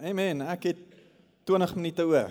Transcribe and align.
Amen. 0.00 0.40
Ek 0.48 0.70
het 0.70 0.78
20 1.44 1.74
minute 1.76 2.04
oor. 2.08 2.30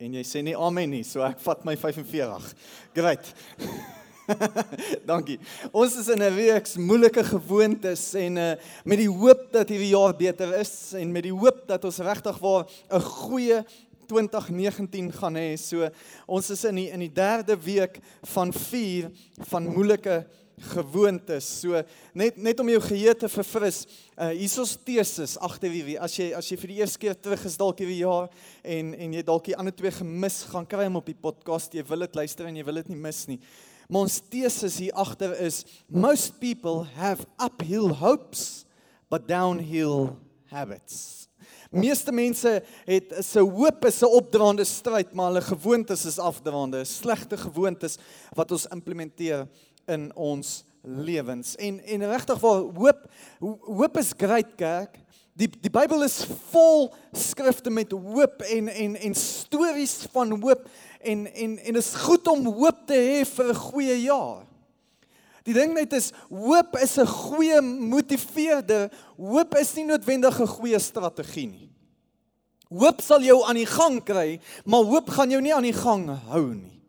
En 0.00 0.14
jy 0.16 0.22
sê 0.26 0.40
nie 0.42 0.56
amen 0.58 0.90
nie, 0.90 1.02
so 1.06 1.22
ek 1.22 1.38
vat 1.44 1.62
my 1.68 1.76
45. 1.78 2.48
Great. 2.96 3.30
Dankie. 5.10 5.36
Ons 5.70 5.94
is 6.00 6.08
in 6.10 6.24
'n 6.26 6.34
reeks 6.34 6.74
moeilike 6.74 7.22
gewoontes 7.22 8.14
en 8.18 8.36
uh, 8.36 8.48
met 8.84 8.98
die 8.98 9.08
hoop 9.10 9.46
dat 9.52 9.70
hierdie 9.70 9.92
jaar 9.94 10.16
beter 10.16 10.56
is 10.58 10.92
en 10.98 11.12
met 11.12 11.28
die 11.28 11.34
hoop 11.34 11.62
dat 11.68 11.84
ons 11.84 12.02
regtig 12.02 12.38
waar 12.42 12.66
'n 12.90 13.00
goeie 13.00 13.62
2019 14.10 15.12
gaan 15.12 15.36
hê. 15.38 15.54
So 15.54 15.86
ons 16.26 16.50
is 16.50 16.64
in 16.64 16.74
die 16.74 16.90
in 16.90 17.00
die 17.06 17.14
derde 17.14 17.54
week 17.54 18.00
van 18.22 18.52
4 18.52 19.10
van 19.46 19.70
moeilike 19.70 20.26
gewoontes. 20.26 20.40
So 21.62 21.82
net 22.14 22.36
net 22.36 22.60
om 22.60 22.68
jou 22.68 22.80
geheue 22.84 23.14
te 23.16 23.28
verfris. 23.32 23.86
Uh 24.16 24.30
hierso's 24.36 24.76
teses 24.76 25.38
agter 25.40 25.72
wie 25.72 25.96
as 25.98 26.16
jy 26.18 26.30
as 26.36 26.50
jy 26.50 26.58
vir 26.60 26.72
die 26.72 26.78
eerste 26.82 27.00
keer 27.00 27.16
terug 27.16 27.44
is 27.48 27.56
dalk 27.56 27.80
hierdie 27.80 28.02
jaar 28.02 28.28
en 28.62 28.94
en 28.94 29.16
jy 29.16 29.22
dalk 29.22 29.44
die 29.48 29.56
ander 29.56 29.74
twee 29.74 29.90
gemis, 29.90 30.42
gaan 30.52 30.68
kry 30.68 30.84
hom 30.84 31.00
op 31.00 31.06
die 31.08 31.16
podcast. 31.16 31.74
Jy 31.74 31.84
wil 31.88 32.06
dit 32.06 32.14
luister 32.22 32.46
en 32.46 32.56
jy 32.56 32.64
wil 32.64 32.82
dit 32.82 32.92
nie 32.92 33.00
mis 33.00 33.22
nie. 33.28 33.40
Maar 33.88 34.06
ons 34.06 34.20
teses 34.30 34.76
hier 34.78 34.94
agter 34.94 35.32
is 35.40 35.64
most 35.88 36.38
people 36.40 36.84
have 36.94 37.26
uphill 37.42 37.90
hopes 37.98 38.66
but 39.10 39.26
downhill 39.26 40.16
habits. 40.52 41.20
Meeste 41.70 42.10
mense 42.10 42.50
het 42.86 43.12
se 43.22 43.40
hoop 43.40 43.84
is 43.86 44.02
'n 44.02 44.10
opdraande 44.10 44.64
stryd, 44.64 45.14
maar 45.14 45.26
hulle 45.26 45.40
gewoontes 45.40 46.04
is 46.04 46.18
afdraande, 46.18 46.84
slegte 46.84 47.36
gewoontes 47.36 47.96
wat 48.34 48.50
ons 48.50 48.66
implementeer 48.66 49.46
in 49.90 50.10
ons 50.14 50.60
lewens. 50.82 51.54
En 51.56 51.80
en 51.84 52.06
regtig 52.08 52.40
waar 52.40 52.60
hoop 52.60 53.06
hoop 53.78 53.96
is 54.00 54.12
great 54.16 54.54
kerk. 54.56 54.98
Die 55.36 55.48
die 55.48 55.72
Bybel 55.72 56.04
is 56.04 56.22
vol 56.50 56.90
skrifte 57.16 57.70
met 57.70 57.92
hoop 57.92 58.42
en 58.48 58.68
en 58.68 58.96
en 58.96 59.14
stories 59.14 59.96
van 60.12 60.34
hoop 60.40 60.68
en 61.00 61.26
en 61.26 61.58
en 61.58 61.80
is 61.80 61.94
goed 62.04 62.28
om 62.28 62.46
hoop 62.46 62.86
te 62.86 62.96
hê 62.96 63.26
vir 63.26 63.50
'n 63.50 63.62
goeie 63.70 64.00
jaar. 64.02 64.46
Die 65.44 65.54
ding 65.54 65.72
net 65.74 65.92
is 65.92 66.12
hoop 66.28 66.76
is 66.76 66.98
'n 66.98 67.06
goeie 67.06 67.60
motiveerder. 67.62 68.90
Hoop 69.16 69.54
is 69.56 69.74
nie 69.74 69.84
noodwendig 69.84 70.40
'n 70.40 70.46
goeie 70.46 70.78
strategie 70.78 71.46
nie. 71.46 71.70
Hoop 72.68 73.00
sal 73.00 73.22
jou 73.22 73.42
aan 73.44 73.56
die 73.56 73.66
gang 73.66 74.04
kry, 74.04 74.40
maar 74.64 74.84
hoop 74.84 75.08
gaan 75.10 75.30
jou 75.30 75.40
nie 75.40 75.54
aan 75.54 75.62
die 75.62 75.72
gang 75.72 76.06
hou 76.28 76.54
nie. 76.54 76.79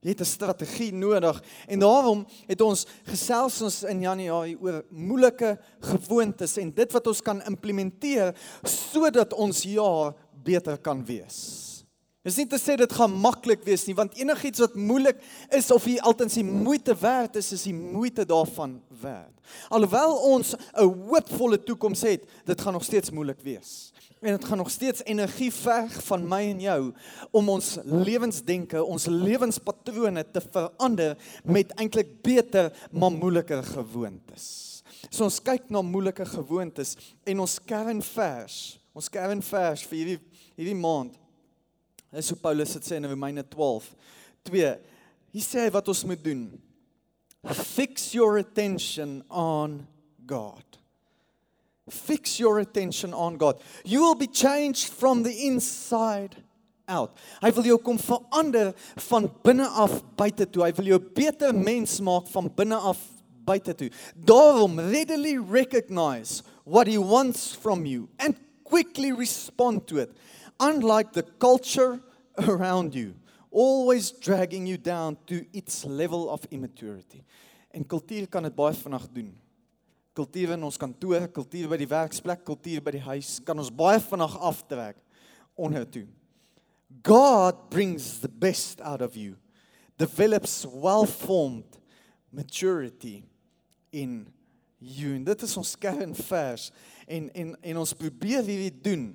Jy 0.00 0.14
het 0.14 0.20
'n 0.20 0.24
strategie 0.24 0.92
nodig 0.92 1.42
en 1.68 1.78
daarom 1.78 2.26
het 2.46 2.60
ons 2.60 2.86
gesels 3.04 3.62
ons 3.62 3.82
in 3.82 4.00
Januarie 4.00 4.56
oor 4.60 4.84
moeilike 4.90 5.58
gewoontes 5.80 6.56
en 6.56 6.72
dit 6.72 6.92
wat 6.92 7.06
ons 7.06 7.20
kan 7.20 7.42
implementeer 7.42 8.34
sodat 8.64 9.32
ons 9.32 9.62
jaar 9.62 10.14
beter 10.42 10.78
kan 10.78 11.04
wees. 11.04 11.60
Dis 12.20 12.36
nie 12.36 12.46
te 12.46 12.58
sê 12.60 12.76
dit 12.76 12.92
gaan 12.92 13.12
maklik 13.16 13.62
wees 13.64 13.86
nie, 13.86 13.94
want 13.96 14.16
enigiets 14.20 14.60
wat 14.60 14.74
moeilik 14.74 15.20
is 15.56 15.70
of 15.70 15.86
jy 15.88 15.96
altens 16.04 16.34
die 16.36 16.44
moeite 16.44 16.92
werd 17.00 17.36
is, 17.36 17.52
is 17.52 17.62
die 17.64 17.74
moeite 17.74 18.26
daarvan 18.28 18.82
werd. 19.00 19.32
Alhoewel 19.68 20.16
ons 20.28 20.54
'n 20.54 20.84
hoopvolle 21.08 21.62
toekoms 21.64 22.02
het, 22.02 22.28
dit 22.44 22.60
gaan 22.60 22.72
nog 22.72 22.84
steeds 22.84 23.10
moeilik 23.10 23.40
wees. 23.40 23.89
En 24.20 24.36
dit 24.36 24.44
gaan 24.44 24.60
nog 24.60 24.70
steeds 24.70 25.04
energie 25.04 25.52
verg 25.52 25.94
van 26.04 26.26
my 26.28 26.40
en 26.50 26.60
jou 26.60 26.80
om 27.36 27.48
ons 27.48 27.70
lewensdenke, 27.84 28.82
ons 28.84 29.06
lewenspatrone 29.08 30.24
te 30.30 30.42
verander 30.44 31.16
met 31.44 31.72
eintlik 31.80 32.18
beter 32.22 32.68
maar 32.92 33.14
moeiliker 33.14 33.64
gewoontes. 33.64 34.44
So 35.08 35.24
ons 35.24 35.40
kyk 35.40 35.70
na 35.72 35.80
moeilike 35.82 36.26
gewoontes 36.28 36.96
en 37.24 37.40
ons 37.40 37.56
kernvers, 37.64 38.60
ons 38.92 39.08
kernvers 39.08 39.86
vir 39.88 40.02
hierdie 40.02 40.20
hierdie 40.60 40.76
maand 40.76 41.16
Dis 42.10 42.32
hoe 42.32 42.40
Paulus 42.42 42.74
dit 42.74 42.86
sê 42.86 42.98
in 42.98 43.06
Romeine 43.06 43.44
12. 43.46 43.86
2. 44.50 44.72
Hy 45.30 45.42
sê 45.44 45.68
wat 45.70 45.88
ons 45.92 46.02
moet 46.10 46.22
doen. 46.24 46.42
Fix 47.54 48.10
your 48.16 48.40
attention 48.40 49.20
on 49.30 49.78
God. 50.28 50.80
Fix 51.90 52.38
your 52.38 52.60
attention 52.60 53.14
on 53.14 53.36
God. 53.36 53.60
You 53.84 54.02
will 54.02 54.14
be 54.14 54.26
changed 54.26 54.92
from 54.92 55.22
the 55.22 55.46
inside 55.46 56.36
out. 56.88 57.16
Hy 57.42 57.50
wil 57.54 57.70
jou 57.70 57.78
kom 57.78 57.98
verander 57.98 58.72
van 59.10 59.28
binne 59.44 59.68
af 59.68 60.00
buite 60.18 60.46
toe. 60.50 60.64
Hy 60.66 60.72
wil 60.78 60.92
jou 60.94 61.00
beter 61.16 61.54
mens 61.54 62.00
maak 62.04 62.28
van 62.32 62.50
binne 62.56 62.78
af 62.78 63.00
buite 63.46 63.74
toe. 63.74 63.90
Daarom 64.14 64.78
readily 64.90 65.38
recognize 65.38 66.42
what 66.64 66.86
he 66.86 66.98
wants 66.98 67.54
from 67.54 67.86
you 67.86 68.08
and 68.18 68.36
quickly 68.64 69.12
respond 69.12 69.86
to 69.88 69.98
it 69.98 70.14
unlike 70.60 71.12
the 71.12 71.22
culture 71.22 72.00
around 72.48 72.94
you, 72.94 73.14
always 73.50 74.10
dragging 74.12 74.66
you 74.66 74.76
down 74.76 75.16
to 75.26 75.44
its 75.52 75.84
level 75.84 76.28
of 76.30 76.44
immaturity. 76.50 77.24
En 77.70 77.86
kultuur 77.86 78.26
kan 78.28 78.42
dit 78.42 78.54
baie 78.54 78.74
vinnig 78.74 79.06
doen. 79.14 79.30
Kultuur 80.16 80.56
in 80.56 80.64
ons 80.66 80.78
kantoor, 80.80 81.28
kultuur 81.30 81.68
by 81.70 81.78
die 81.80 81.90
werksplek, 81.90 82.42
kultuur 82.46 82.82
by 82.82 82.96
die 82.96 83.04
huis 83.04 83.38
kan 83.46 83.58
ons 83.62 83.70
baie 83.70 84.00
vinnig 84.02 84.34
aftrek 84.50 84.98
onder 85.54 85.86
toe. 85.86 86.06
God 87.06 87.70
brings 87.70 88.18
the 88.18 88.28
best 88.28 88.80
out 88.80 89.02
of 89.02 89.16
you. 89.16 89.36
Develops 89.98 90.66
well-formed 90.66 91.78
maturity 92.32 93.22
in 93.92 94.26
you. 94.80 95.14
En 95.14 95.24
dit 95.24 95.42
is 95.46 95.56
ons 95.60 95.76
kernvers 95.78 96.70
en 97.06 97.30
en 97.34 97.54
en 97.62 97.82
ons 97.84 97.94
probeer 97.94 98.42
hierdie 98.42 98.74
doen 98.82 99.10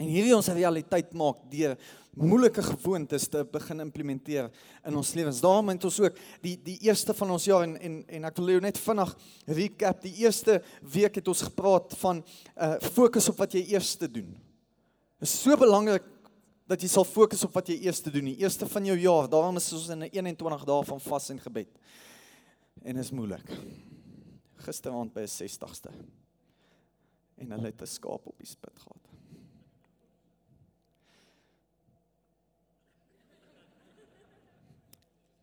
En 0.00 0.08
hierdie 0.08 0.32
ons 0.32 0.48
realiteit 0.56 1.10
maak 1.12 1.42
deur 1.52 1.74
moeilike 2.16 2.62
gewoontes 2.64 3.28
te 3.30 3.42
begin 3.52 3.84
implementeer 3.84 4.48
in 4.88 4.96
ons 4.98 5.10
lewens. 5.14 5.42
Daarom 5.44 5.68
het 5.70 5.84
ons 5.86 5.98
ook 6.02 6.16
die 6.42 6.56
die 6.64 6.78
eerste 6.88 7.14
van 7.16 7.34
ons 7.36 7.46
jaar 7.46 7.66
en 7.66 7.76
en 7.76 7.98
en 8.08 8.28
ek 8.30 8.40
wil 8.40 8.54
jou 8.54 8.62
net 8.64 8.80
vinnig 8.80 9.12
recap. 9.60 10.00
Die 10.02 10.14
eerste 10.24 10.60
week 10.94 11.20
het 11.20 11.28
ons 11.28 11.44
gepraat 11.46 11.92
van 12.00 12.22
uh 12.56 12.78
fokus 12.96 13.28
op 13.32 13.42
wat 13.44 13.58
jy 13.58 13.66
eers 13.74 13.92
te 14.00 14.08
doen. 14.08 14.32
Dit 15.20 15.28
is 15.28 15.36
so 15.42 15.56
belangrik 15.60 16.08
dat 16.70 16.80
jy 16.80 16.88
sal 16.88 17.04
fokus 17.04 17.44
op 17.44 17.54
wat 17.58 17.68
jy 17.68 17.80
eers 17.84 18.00
te 18.00 18.12
doen. 18.14 18.30
Die 18.30 18.40
eerste 18.40 18.66
van 18.70 18.86
jou 18.86 18.96
jaar. 18.96 19.28
Daarom 19.28 19.60
is 19.60 19.72
ons 19.76 19.88
in 19.90 20.04
'n 20.04 20.10
21 20.16 20.64
dae 20.64 20.84
van 20.84 21.00
vas 21.00 21.30
en 21.30 21.40
gebed. 21.40 21.68
En 22.82 22.96
is 22.96 23.10
moeilik. 23.10 23.46
Gisteraand 24.64 25.12
by 25.12 25.20
'n 25.20 25.28
60ste. 25.28 25.92
En 27.36 27.50
hulle 27.50 27.66
het 27.66 27.82
'n 27.82 27.86
skaap 27.86 28.26
op 28.26 28.38
die 28.38 28.46
spit 28.46 28.78
gehad. 28.78 29.09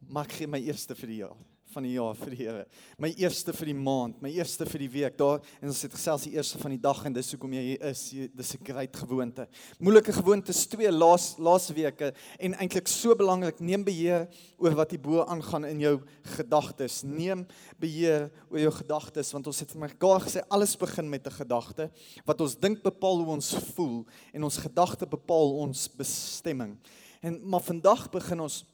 Maak 0.09 0.31
gee 0.31 0.47
my 0.47 0.59
eerste 0.59 0.95
vir 0.95 1.07
die 1.07 1.21
jaar 1.21 1.37
van 1.77 1.85
die 1.85 1.93
jaar 1.93 2.15
vir 2.17 2.33
die 2.33 2.39
Here. 2.39 2.63
My 3.01 3.09
eerste 3.19 3.53
vir 3.53 3.69
die 3.69 3.75
maand, 3.77 4.21
my 4.23 4.31
eerste 4.33 4.65
vir 4.65 4.81
die 4.81 4.89
week. 4.95 5.17
Daar 5.19 5.41
en 5.59 5.69
ons 5.69 5.81
het 5.83 5.93
gesels 5.93 6.25
die 6.25 6.33
eerste 6.37 6.59
van 6.61 6.73
die 6.73 6.79
dag 6.81 7.03
en 7.05 7.15
dis 7.15 7.29
hoekom 7.35 7.53
jy 7.53 7.63
hier 7.65 7.83
is. 7.89 8.01
Jy, 8.15 8.27
dis 8.33 8.53
'n 8.55 8.63
great 8.65 8.95
gewoonte. 8.95 9.47
Moeilike 9.79 10.13
gewoontes 10.13 10.65
twee 10.67 10.91
laas 10.91 11.35
laas 11.37 11.69
weke 11.69 12.13
en 12.39 12.53
eintlik 12.55 12.87
so 12.87 13.15
belangrik. 13.15 13.59
Neem 13.59 13.83
beheer 13.83 14.27
oor 14.57 14.75
wat 14.75 14.91
hier 14.91 15.01
bo 15.01 15.25
aangaan 15.25 15.65
in 15.65 15.79
jou 15.79 16.01
gedagtes. 16.37 17.03
Neem 17.03 17.45
beheer 17.79 18.31
oor 18.49 18.59
jou 18.59 18.71
gedagtes 18.71 19.31
want 19.33 19.47
ons 19.47 19.59
het 19.59 19.71
vir 19.71 19.81
mekaar 19.81 20.21
gesê 20.21 20.41
alles 20.49 20.75
begin 20.75 21.09
met 21.09 21.27
'n 21.27 21.31
gedagte. 21.31 21.91
Wat 22.25 22.41
ons 22.41 22.55
dink 22.55 22.81
bepaal 22.81 23.17
hoe 23.17 23.35
ons 23.35 23.55
voel 23.75 24.05
en 24.33 24.43
ons 24.43 24.57
gedagte 24.57 25.05
bepaal 25.05 25.59
ons 25.59 25.87
bestemming. 25.87 26.77
En 27.21 27.39
maar 27.43 27.61
vandag 27.61 28.09
begin 28.09 28.39
ons 28.39 28.65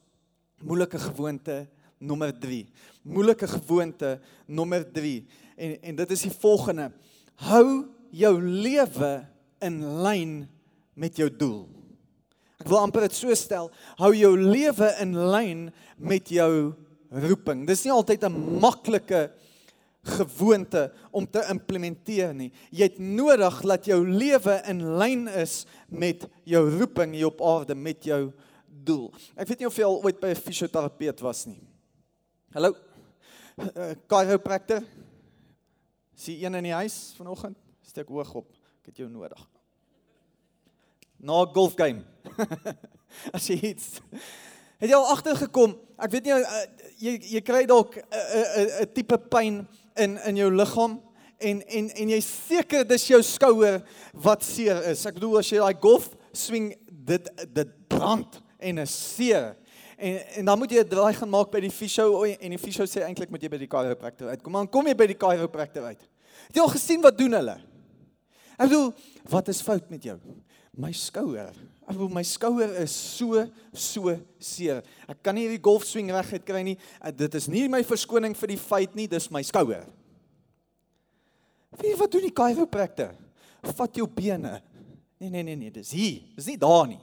moeilike 0.62 0.98
gewoonte 0.98 1.66
nommer 1.98 2.32
3. 2.38 2.66
Moeilike 3.02 3.48
gewoonte 3.48 4.20
nommer 4.46 4.84
3. 4.92 5.26
En 5.56 5.76
en 5.82 5.96
dit 5.96 6.10
is 6.10 6.26
die 6.26 6.34
volgende. 6.40 6.90
Hou 7.34 7.86
jou 8.14 8.34
lewe 8.42 9.12
in 9.64 9.80
lyn 10.04 10.34
met 10.94 11.16
jou 11.16 11.28
doel. 11.30 11.64
Ek 12.62 12.68
wil 12.70 12.80
amper 12.80 13.08
dit 13.08 13.16
so 13.16 13.34
stel, 13.36 13.70
hou 13.98 14.12
jou 14.16 14.32
lewe 14.38 14.90
in 15.02 15.16
lyn 15.32 15.64
met 15.98 16.30
jou 16.32 16.72
roeping. 17.10 17.66
Dis 17.66 17.84
nie 17.84 17.92
altyd 17.92 18.24
'n 18.24 18.60
maklike 18.60 19.30
gewoonte 20.04 20.92
om 21.10 21.26
te 21.26 21.42
implementeer 21.50 22.34
nie. 22.34 22.52
Jy 22.70 22.82
het 22.82 22.98
nodig 22.98 23.60
dat 23.60 23.86
jou 23.88 24.00
lewe 24.08 24.60
in 24.68 24.82
lyn 24.98 25.28
is 25.28 25.64
met 25.88 26.26
jou 26.44 26.62
roeping 26.78 27.14
hier 27.14 27.26
op 27.26 27.40
aarde 27.42 27.74
met 27.74 28.04
jou 28.04 28.32
doel. 28.84 29.12
Ek 29.36 29.48
weet 29.48 29.58
nie 29.62 29.68
of 29.68 29.76
jy 29.78 29.86
al 29.86 30.02
ooit 30.04 30.20
by 30.20 30.32
'n 30.32 30.42
fisioterapeut 30.44 31.20
was 31.20 31.46
nie. 31.46 31.60
Hallo. 32.54 32.74
Uh, 33.58 33.94
chiropractor. 34.10 34.82
Sien 36.14 36.44
een 36.44 36.54
in 36.54 36.62
die 36.62 36.72
huis 36.72 37.14
vanoggend? 37.16 37.56
Steek 37.82 38.08
hoog 38.08 38.34
op. 38.34 38.50
Ek 38.82 38.92
het 38.92 38.96
jou 38.96 39.08
nodig. 39.10 39.48
Na 41.18 41.44
golf 41.44 41.74
game. 41.74 42.04
As 43.36 43.46
jy 43.46 43.60
iets 43.74 44.00
Het 44.78 44.90
jy 44.90 44.96
al 44.98 45.10
agtergekom? 45.14 45.76
Ek 46.02 46.10
weet 46.12 46.26
nie 46.26 46.34
uh, 46.34 46.62
jy 47.00 47.12
jy 47.36 47.40
kry 47.46 47.62
dalk 47.70 47.94
'n 47.96 48.02
uh, 48.02 48.20
'n 48.20 48.44
uh, 48.44 48.64
'n 48.64 48.82
uh, 48.82 48.86
tipe 48.92 49.18
pyn 49.30 49.62
in 49.96 50.18
in 50.26 50.36
jou 50.36 50.50
liggaam 50.50 51.00
en 51.38 51.62
en 51.62 51.90
en 51.90 52.08
jy 52.10 52.20
seker 52.20 52.84
dis 52.84 53.06
jou 53.08 53.22
skouer 53.22 53.80
wat 54.12 54.42
seer 54.42 54.82
is. 54.90 55.06
Ek 55.06 55.14
bedoel 55.14 55.38
as 55.38 55.50
jy 55.50 55.58
daai 55.62 55.80
golf 55.80 56.10
swing 56.32 56.74
dit 56.90 57.30
dit 57.54 57.70
brand 57.88 58.43
en 58.64 58.80
is 58.84 58.94
seer. 59.14 59.52
En 59.96 60.18
en 60.40 60.48
dan 60.50 60.58
moet 60.58 60.72
jy 60.72 60.82
'n 60.82 60.88
draai 60.88 61.14
gaan 61.14 61.30
maak 61.30 61.50
by 61.52 61.60
die 61.60 61.70
fisio 61.70 62.24
en 62.24 62.50
die 62.50 62.58
fisio 62.58 62.84
sê 62.84 63.04
eintlik 63.04 63.30
moet 63.30 63.42
jy 63.42 63.48
by 63.48 63.58
die 63.58 63.70
chiropractor 63.70 64.28
uitkom. 64.28 64.52
Maar 64.52 64.66
kom 64.66 64.86
jy 64.86 64.94
by 64.94 65.06
die 65.06 65.18
chiropractor 65.18 65.84
uit. 65.84 66.00
Het 66.48 66.56
jy 66.56 66.62
al 66.62 66.74
gesien 66.74 67.00
wat 67.00 67.18
doen 67.18 67.32
hulle? 67.32 67.60
Ek 68.58 68.68
bedoel, 68.68 68.92
wat 69.30 69.48
is 69.48 69.62
fout 69.62 69.90
met 69.90 70.02
jou? 70.02 70.18
My 70.76 70.92
skouer. 70.92 71.54
Ek 71.84 71.92
bedoel 71.92 72.12
my 72.16 72.22
skouer 72.22 72.70
is 72.82 72.94
so 72.94 73.44
so 73.72 74.14
seer. 74.38 74.82
Ek 75.08 75.20
kan 75.22 75.34
nie 75.34 75.46
hierdie 75.46 75.62
golfswing 75.62 76.10
reguit 76.14 76.44
kry 76.46 76.62
nie. 76.62 76.78
Eh, 77.00 77.12
dit 77.12 77.34
is 77.34 77.48
nie 77.48 77.68
my 77.68 77.82
verskoning 77.86 78.34
vir 78.34 78.54
die 78.54 78.60
feit 78.60 78.94
nie, 78.94 79.06
dis 79.06 79.30
my 79.30 79.42
skouer. 79.42 79.86
Wie 81.80 81.94
wat 81.98 82.12
doen 82.12 82.22
die 82.22 82.34
chiropractor? 82.34 83.14
Vat 83.74 83.96
jou 83.96 84.06
bene. 84.06 84.60
Nee 85.20 85.30
nee 85.30 85.42
nee 85.42 85.56
nee, 85.56 85.70
dis 85.70 85.90
hier. 85.94 86.22
Dis 86.36 86.46
nie 86.46 86.58
daar 86.60 86.86
nie. 86.88 87.00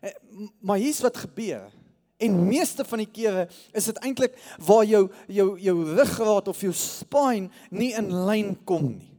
Eh, 0.00 0.12
maar 0.60 0.78
hier's 0.78 1.00
wat 1.00 1.16
gebeur. 1.16 1.70
En 2.16 2.46
meeste 2.48 2.84
van 2.84 2.98
die 2.98 3.10
kere 3.12 3.44
is 3.76 3.84
dit 3.90 3.98
eintlik 4.00 4.36
waar 4.64 4.84
jou 4.88 5.02
jou 5.28 5.50
jou 5.60 5.76
ruggraat 5.98 6.48
of 6.48 6.60
jou 6.64 6.72
spine 6.72 7.50
nie 7.70 7.92
in 7.96 8.08
lyn 8.24 8.54
kom 8.64 8.88
nie. 8.96 9.12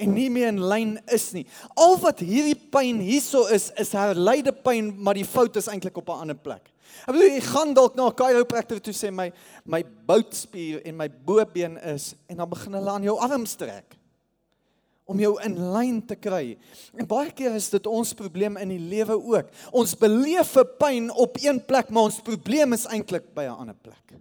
En 0.00 0.14
nie 0.14 0.30
meer 0.32 0.48
in 0.48 0.62
lyn 0.64 0.94
is 1.12 1.32
nie. 1.34 1.44
Al 1.74 1.98
wat 2.00 2.22
hierdie 2.24 2.56
pyn 2.72 3.02
hierso 3.04 3.44
is, 3.52 3.68
is 3.76 3.92
herleide 3.92 4.54
pyn, 4.54 4.94
maar 4.96 5.18
die 5.18 5.26
fout 5.28 5.58
is 5.60 5.68
eintlik 5.68 5.98
op 5.98 6.08
'n 6.08 6.22
ander 6.24 6.38
plek. 6.38 6.70
Ek 7.06 7.12
bedoel 7.14 7.34
jy 7.34 7.40
gaan 7.40 7.74
dalk 7.74 7.94
na 7.94 8.06
'n 8.06 8.16
chiropractor 8.16 8.80
toe 8.80 8.94
sê 8.94 9.10
my 9.12 9.32
my 9.64 9.84
boutspier 10.06 10.82
en 10.86 10.96
my 10.96 11.08
bobeen 11.08 11.76
is 11.78 12.14
en 12.28 12.36
dan 12.36 12.48
begin 12.48 12.72
hulle 12.72 12.90
aan 12.90 13.02
jou 13.02 13.18
arms 13.18 13.54
trek 13.54 13.99
om 15.10 15.18
jou 15.20 15.34
in 15.44 15.58
lyn 15.74 15.98
te 16.06 16.16
kry. 16.18 16.54
En 16.94 17.08
baie 17.10 17.32
keer 17.34 17.56
is 17.58 17.68
dit 17.72 17.86
ons 17.90 18.14
probleem 18.14 18.58
in 18.62 18.74
die 18.76 18.82
lewe 18.92 19.16
ook. 19.18 19.50
Ons 19.72 19.96
beleef 19.98 20.56
'n 20.56 20.68
pyn 20.78 21.10
op 21.10 21.36
een 21.42 21.58
plek, 21.66 21.90
maar 21.90 22.10
ons 22.10 22.22
probleem 22.22 22.72
is 22.72 22.86
eintlik 22.86 23.34
by 23.34 23.44
'n 23.44 23.58
ander 23.58 23.74
plek. 23.82 24.20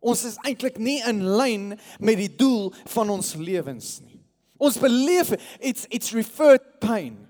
Ons 0.00 0.24
is 0.24 0.38
eintlik 0.44 0.78
nie 0.78 1.02
in 1.08 1.24
lyn 1.36 1.78
met 1.98 2.16
die 2.16 2.36
doel 2.36 2.72
van 2.84 3.10
ons 3.10 3.34
lewens 3.34 4.00
nie. 4.00 4.20
Ons 4.58 4.78
beleef 4.78 5.32
it's 5.60 5.86
it's 5.90 6.12
referred 6.12 6.80
pain. 6.80 7.26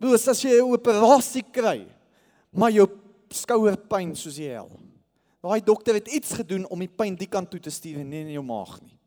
Dis 0.00 0.28
as 0.28 0.42
jy 0.42 0.58
'n 0.58 0.72
operasie 0.72 1.44
kry, 1.52 1.86
maar 2.52 2.70
jou 2.70 2.88
skouer 3.30 3.76
pyn 3.76 4.14
soos 4.14 4.36
jy 4.36 4.50
hel. 4.50 4.70
Daai 5.42 5.60
dokter 5.60 5.94
het 5.94 6.08
iets 6.08 6.32
gedoen 6.32 6.66
om 6.66 6.78
die 6.78 6.88
pyn 6.88 7.14
die 7.14 7.28
kant 7.28 7.50
toe 7.50 7.60
te 7.60 7.70
stuur 7.70 8.00
en 8.00 8.08
nie 8.08 8.20
in 8.20 8.32
jou 8.32 8.42
maag 8.42 8.80
nie. 8.82 8.97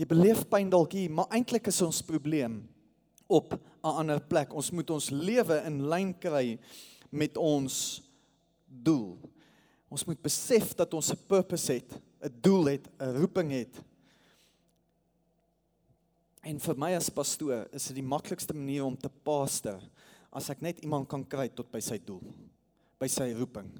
Jy 0.00 0.06
beleef 0.08 0.46
pyn 0.48 0.70
dalk 0.72 0.94
hier, 0.96 1.12
maar 1.12 1.28
eintlik 1.36 1.66
is 1.68 1.82
ons 1.84 2.00
probleem 2.00 2.62
op 3.28 3.52
'n 3.52 3.60
ander 4.00 4.20
plek. 4.20 4.54
Ons 4.54 4.70
moet 4.70 4.90
ons 4.90 5.10
lewe 5.10 5.60
in 5.66 5.88
lyn 5.88 6.14
kry 6.18 6.58
met 7.10 7.36
ons 7.36 8.00
doel. 8.66 9.18
Ons 9.90 10.06
moet 10.06 10.22
besef 10.22 10.74
dat 10.74 10.94
ons 10.94 11.12
'n 11.12 11.26
purpose 11.28 11.72
het, 11.72 12.00
'n 12.22 12.32
doel 12.40 12.64
het, 12.64 12.88
'n 12.98 13.16
roeping 13.20 13.50
het. 13.50 13.76
En 16.42 16.58
vir 16.58 16.76
my 16.76 16.94
as 16.94 17.10
pastoor 17.10 17.68
is 17.72 17.86
dit 17.86 17.96
die 17.96 18.08
maklikste 18.08 18.54
manier 18.54 18.84
om 18.84 18.96
te 18.96 19.10
paaster 19.10 19.80
as 20.32 20.48
ek 20.50 20.62
net 20.62 20.80
iemand 20.80 21.08
kan 21.08 21.24
kry 21.24 21.48
tot 21.48 21.70
by 21.70 21.80
sy 21.80 21.98
doel, 21.98 22.22
by 22.98 23.06
sy 23.06 23.32
roeping. 23.32 23.70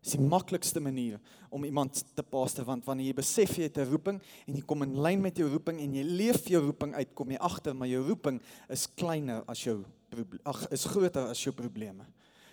Dis 0.00 0.16
die 0.16 0.24
maklikste 0.24 0.80
manier 0.80 1.18
om 1.52 1.64
iemand 1.64 2.00
te 2.16 2.22
paaster 2.24 2.64
want 2.64 2.86
wanneer 2.88 3.10
jy 3.10 3.16
besef 3.18 3.56
jy 3.58 3.68
het 3.68 3.78
'n 3.78 3.90
roeping 3.90 4.20
en 4.46 4.54
jy 4.54 4.62
kom 4.62 4.82
in 4.82 4.96
lyn 4.96 5.20
met 5.20 5.36
jou 5.36 5.48
roeping 5.48 5.80
en 5.80 5.94
jy 5.94 6.02
leef 6.02 6.48
jou 6.48 6.62
roeping 6.64 6.94
uit, 6.94 7.14
kom 7.14 7.30
jy 7.30 7.36
agter 7.36 7.74
maar 7.74 7.88
jou 7.88 8.02
roeping 8.08 8.40
is 8.68 8.86
kleiner 8.86 9.44
as 9.46 9.64
jou 9.64 9.84
ag 10.44 10.66
is 10.72 10.84
groter 10.84 11.28
as 11.28 11.42
jou 11.44 11.52
probleme. 11.52 12.06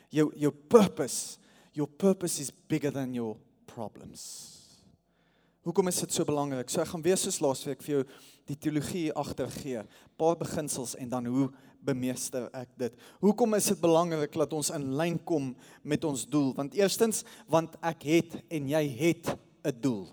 Jou 0.10 0.32
jou 0.36 0.52
purpose, 0.52 1.38
your 1.74 1.88
purpose 1.88 2.42
is 2.42 2.52
bigger 2.52 2.92
than 2.92 3.14
your 3.14 3.38
problems. 3.66 4.54
Hoekom 5.64 5.88
is 5.88 6.00
dit 6.00 6.14
so 6.14 6.26
belangrik? 6.26 6.70
So 6.70 6.82
ek 6.82 6.88
gaan 6.88 7.04
weer 7.04 7.18
soos 7.18 7.42
laasweek 7.44 7.82
vir 7.84 7.98
jou 7.98 8.04
die 8.48 8.56
teologie 8.56 9.12
agter 9.12 9.50
gee, 9.52 9.82
paar 10.16 10.38
beginsels 10.40 10.96
en 10.96 11.10
dan 11.10 11.26
hoe 11.26 11.50
bemeester 11.88 12.50
ek 12.56 12.70
dit. 12.80 12.94
Hoekom 13.24 13.56
is 13.58 13.70
dit 13.72 13.80
belangrik 13.82 14.36
dat 14.36 14.54
ons 14.54 14.72
in 14.76 14.92
lyn 15.00 15.18
kom 15.24 15.54
met 15.88 16.04
ons 16.08 16.26
doel? 16.28 16.52
Want 16.58 16.76
eerstens, 16.78 17.24
want 17.48 17.78
ek 17.86 18.04
het 18.08 18.38
en 18.52 18.70
jy 18.70 18.84
het 19.00 19.34
'n 19.64 19.76
doel. 19.82 20.08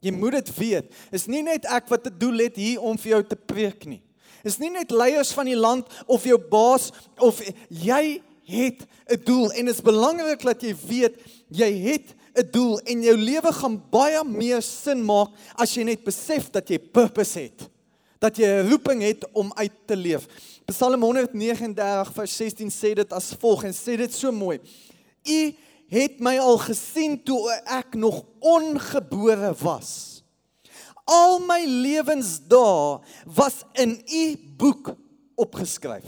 Jy 0.00 0.12
moet 0.14 0.38
dit 0.38 0.50
weet. 0.56 0.92
Is 1.10 1.26
nie 1.26 1.42
net 1.42 1.66
ek 1.66 1.88
wat 1.88 2.06
'n 2.06 2.18
doel 2.18 2.38
het 2.38 2.56
hier 2.56 2.80
om 2.80 2.98
vir 2.98 3.10
jou 3.10 3.22
te 3.26 3.36
preek 3.36 3.86
nie. 3.86 4.02
Is 4.44 4.58
nie 4.58 4.70
net 4.70 4.90
leiers 4.90 5.32
van 5.32 5.46
die 5.46 5.58
land 5.58 5.86
of 6.06 6.24
jou 6.24 6.38
baas 6.38 6.92
of 7.18 7.42
jy 7.68 8.22
het 8.44 8.86
'n 9.10 9.24
doel 9.24 9.50
en 9.50 9.64
dit 9.64 9.74
is 9.74 9.82
belangrik 9.82 10.42
dat 10.42 10.62
jy 10.62 10.74
weet 10.86 11.16
jy 11.48 11.72
het 11.90 12.14
'n 12.34 12.50
doel 12.50 12.78
en 12.78 13.02
jou 13.02 13.16
lewe 13.16 13.52
gaan 13.52 13.82
baie 13.90 14.24
meer 14.24 14.62
sin 14.62 15.02
maak 15.04 15.28
as 15.54 15.74
jy 15.74 15.84
net 15.84 16.04
besef 16.04 16.50
dat 16.50 16.68
jy 16.68 16.78
purpose 16.78 17.38
het. 17.38 17.68
Dat 18.18 18.36
jy 18.36 18.46
'n 18.46 18.68
roeping 18.70 19.02
het 19.02 19.24
om 19.32 19.52
uit 19.54 19.72
te 19.86 19.96
leef. 19.96 20.26
Psalm 20.64 21.02
139 21.02 22.12
vers 22.12 22.36
16 22.36 22.70
sê 22.70 22.94
dit 22.94 23.12
as 23.12 23.34
volg 23.38 23.64
en 23.64 23.74
sê 23.74 23.96
dit 23.96 24.14
so 24.14 24.32
mooi. 24.32 24.60
U 25.24 25.54
het 25.88 26.20
my 26.20 26.38
al 26.38 26.58
gesien 26.58 27.22
toe 27.24 27.40
ek 27.64 27.94
nog 27.94 28.24
ongebore 28.38 29.54
was. 29.62 30.22
Al 31.08 31.38
my 31.40 31.64
lewensdae 31.64 33.00
was 33.24 33.62
in 33.72 34.02
u 34.04 34.36
boek 34.56 34.92
opgeskryf. 35.34 36.04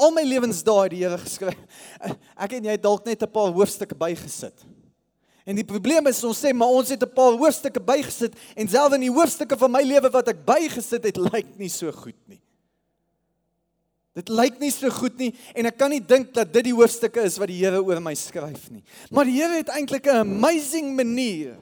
Al 0.00 0.10
my 0.10 0.24
lewensdae 0.26 0.86
het 0.86 0.94
die 0.94 1.02
Here 1.04 1.18
geskryf. 1.20 1.58
Ek 2.44 2.56
en 2.56 2.64
jy 2.66 2.74
het 2.74 2.82
dalk 2.82 3.04
net 3.06 3.22
'n 3.22 3.30
paar 3.30 3.52
hoofstukke 3.52 3.94
bygesit. 3.94 4.64
En 5.44 5.58
die 5.58 5.66
probleem 5.68 6.06
is 6.08 6.22
ons 6.24 6.40
sê 6.40 6.54
maar 6.56 6.72
ons 6.72 6.88
het 6.88 7.02
'n 7.02 7.12
paar 7.12 7.36
hoofstukke 7.36 7.80
bygesit 7.80 8.32
en 8.56 8.68
selfs 8.68 8.94
in 8.94 9.04
die 9.04 9.12
hoofstukke 9.12 9.56
van 9.56 9.70
my 9.70 9.82
lewe 9.82 10.10
wat 10.10 10.28
ek 10.28 10.44
bygesit 10.44 11.04
het, 11.04 11.16
lyk 11.16 11.58
nie 11.58 11.68
so 11.68 11.92
goed 11.92 12.16
nie. 12.26 12.40
Dit 14.14 14.28
lyk 14.28 14.58
nie 14.60 14.70
so 14.70 14.88
goed 14.90 15.18
nie 15.18 15.34
en 15.54 15.66
ek 15.66 15.76
kan 15.76 15.90
nie 15.90 16.00
dink 16.00 16.32
dat 16.32 16.52
dit 16.52 16.64
die 16.64 16.74
hoofstukke 16.74 17.20
is 17.20 17.36
wat 17.38 17.48
die 17.48 17.58
Here 17.58 17.82
oor 17.82 18.00
my 18.00 18.14
skryf 18.14 18.70
nie. 18.70 18.82
Maar 19.10 19.24
die 19.24 19.36
Here 19.42 19.56
het 19.56 19.68
eintlik 19.68 20.06
'n 20.06 20.22
amazing 20.22 20.94
manier 20.96 21.58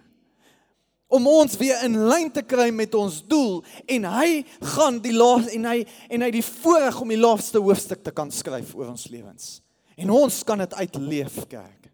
om 1.09 1.27
ons 1.27 1.57
weer 1.57 1.83
in 1.85 1.97
lyn 2.09 2.31
te 2.31 2.43
kry 2.43 2.71
met 2.71 2.95
ons 2.95 3.21
doel 3.27 3.65
en 3.87 4.05
hy 4.05 4.45
gaan 4.61 5.01
die 5.01 5.13
laaste 5.13 5.53
en 5.57 5.65
hy 5.65 5.87
en 6.09 6.23
hy 6.23 6.31
die 6.31 6.45
voorreg 6.45 7.01
om 7.01 7.09
die 7.09 7.21
laaste 7.21 7.59
hoofstuk 7.59 8.05
te 8.05 8.13
kan 8.13 8.31
skryf 8.31 8.75
oor 8.75 8.89
ons 8.89 9.09
lewens. 9.09 9.61
En 9.97 10.11
ons 10.11 10.45
kan 10.45 10.59
dit 10.59 10.75
uitleef, 10.75 11.47
kerk. 11.49 11.91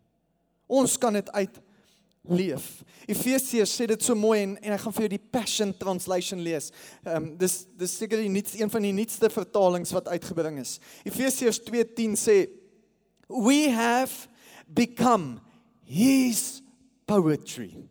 Ons 0.68 0.98
kan 0.98 1.12
dit 1.12 1.30
uit 1.32 1.60
leef. 2.28 2.82
Efesiërs 3.08 3.72
sê 3.72 3.86
dit 3.88 4.04
so 4.04 4.16
mooi 4.18 4.42
en 4.42 4.54
en 4.60 4.74
ek 4.76 4.82
gaan 4.84 4.94
vir 4.96 5.06
jou 5.06 5.12
die 5.14 5.28
Passion 5.32 5.72
Translation 5.80 6.42
lees. 6.44 6.70
Ehm 7.04 7.16
um, 7.16 7.28
dis 7.40 7.62
dis 7.78 7.96
seker 8.02 8.20
die 8.20 8.32
nuutste 8.32 8.60
een 8.60 8.72
van 8.72 8.84
die 8.84 8.94
nuutste 8.96 9.30
vertalings 9.32 9.92
wat 9.96 10.10
uitgebring 10.12 10.60
is. 10.60 10.78
Efesiërs 11.08 11.62
2:10 11.68 12.16
sê 12.20 12.38
we 13.28 13.68
have 13.70 14.28
become 14.68 15.40
his 15.84 16.62
poetry. 17.06 17.88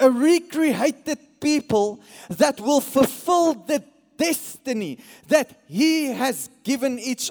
A 0.00 0.10
recreated 0.10 1.18
people 1.40 2.00
that 2.28 2.60
will 2.60 2.80
fulfill 2.80 3.54
the 3.54 3.82
destiny 4.16 4.98
that 5.28 5.50
he 5.68 6.06
has 6.06 6.48
given 6.64 6.98
each 6.98 7.30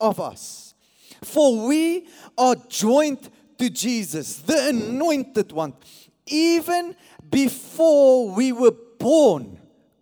of 0.00 0.20
us. 0.20 0.74
For 1.22 1.68
we 1.68 2.06
are 2.36 2.56
joined 2.68 3.30
to 3.58 3.70
Jesus, 3.70 4.36
the 4.36 4.68
anointed 4.68 5.52
one. 5.52 5.74
Even 6.26 6.94
before 7.28 8.30
we 8.30 8.52
were 8.52 8.74
born, 8.98 9.60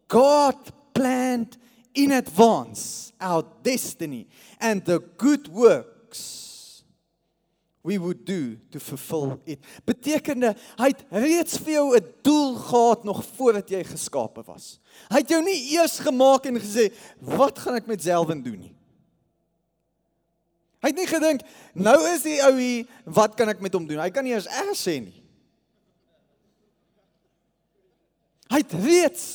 God 0.08 0.56
planned 0.94 1.56
in 1.94 2.12
advance 2.12 3.12
our 3.20 3.44
destiny 3.62 4.28
and 4.60 4.84
the 4.84 5.00
good 5.16 5.48
works 5.48 6.84
we 7.82 7.96
would 7.96 8.24
do 8.24 8.58
to 8.70 8.78
fulfill 8.78 9.40
it. 9.46 9.64
Betekende 9.88 10.52
hy 10.78 10.90
het 10.92 11.04
reeds 11.10 11.56
vir 11.64 11.72
jou 11.78 11.96
'n 11.96 12.12
doel 12.22 12.54
gehad 12.56 13.04
nog 13.04 13.24
voordat 13.36 13.70
jy 13.70 13.84
geskape 13.84 14.44
was. 14.44 14.78
Hy 15.08 15.18
het 15.24 15.28
jou 15.28 15.42
nie 15.42 15.72
eers 15.72 15.98
gemaak 15.98 16.46
en 16.46 16.60
gesê, 16.60 16.92
"Wat 17.20 17.58
gaan 17.58 17.76
ek 17.76 17.86
met 17.86 18.02
Selwyn 18.02 18.42
doen 18.42 18.60
nie?" 18.60 18.76
Hy 20.80 20.92
het 20.92 20.96
nie 20.96 21.08
gedink 21.08 21.44
nou 21.76 21.96
is 22.08 22.24
die 22.24 22.38
ou 22.44 22.54
hier, 22.56 22.88
wat 23.04 23.36
kan 23.36 23.52
ek 23.52 23.60
met 23.60 23.74
hom 23.76 23.86
doen? 23.88 24.00
Hy 24.00 24.10
kan 24.14 24.24
nie 24.24 24.32
eens 24.32 24.48
R 24.48 24.72
sê 24.78 24.96
nie. 25.04 25.18
Hy 28.50 28.62
het 28.64 28.74
reeds 28.82 29.26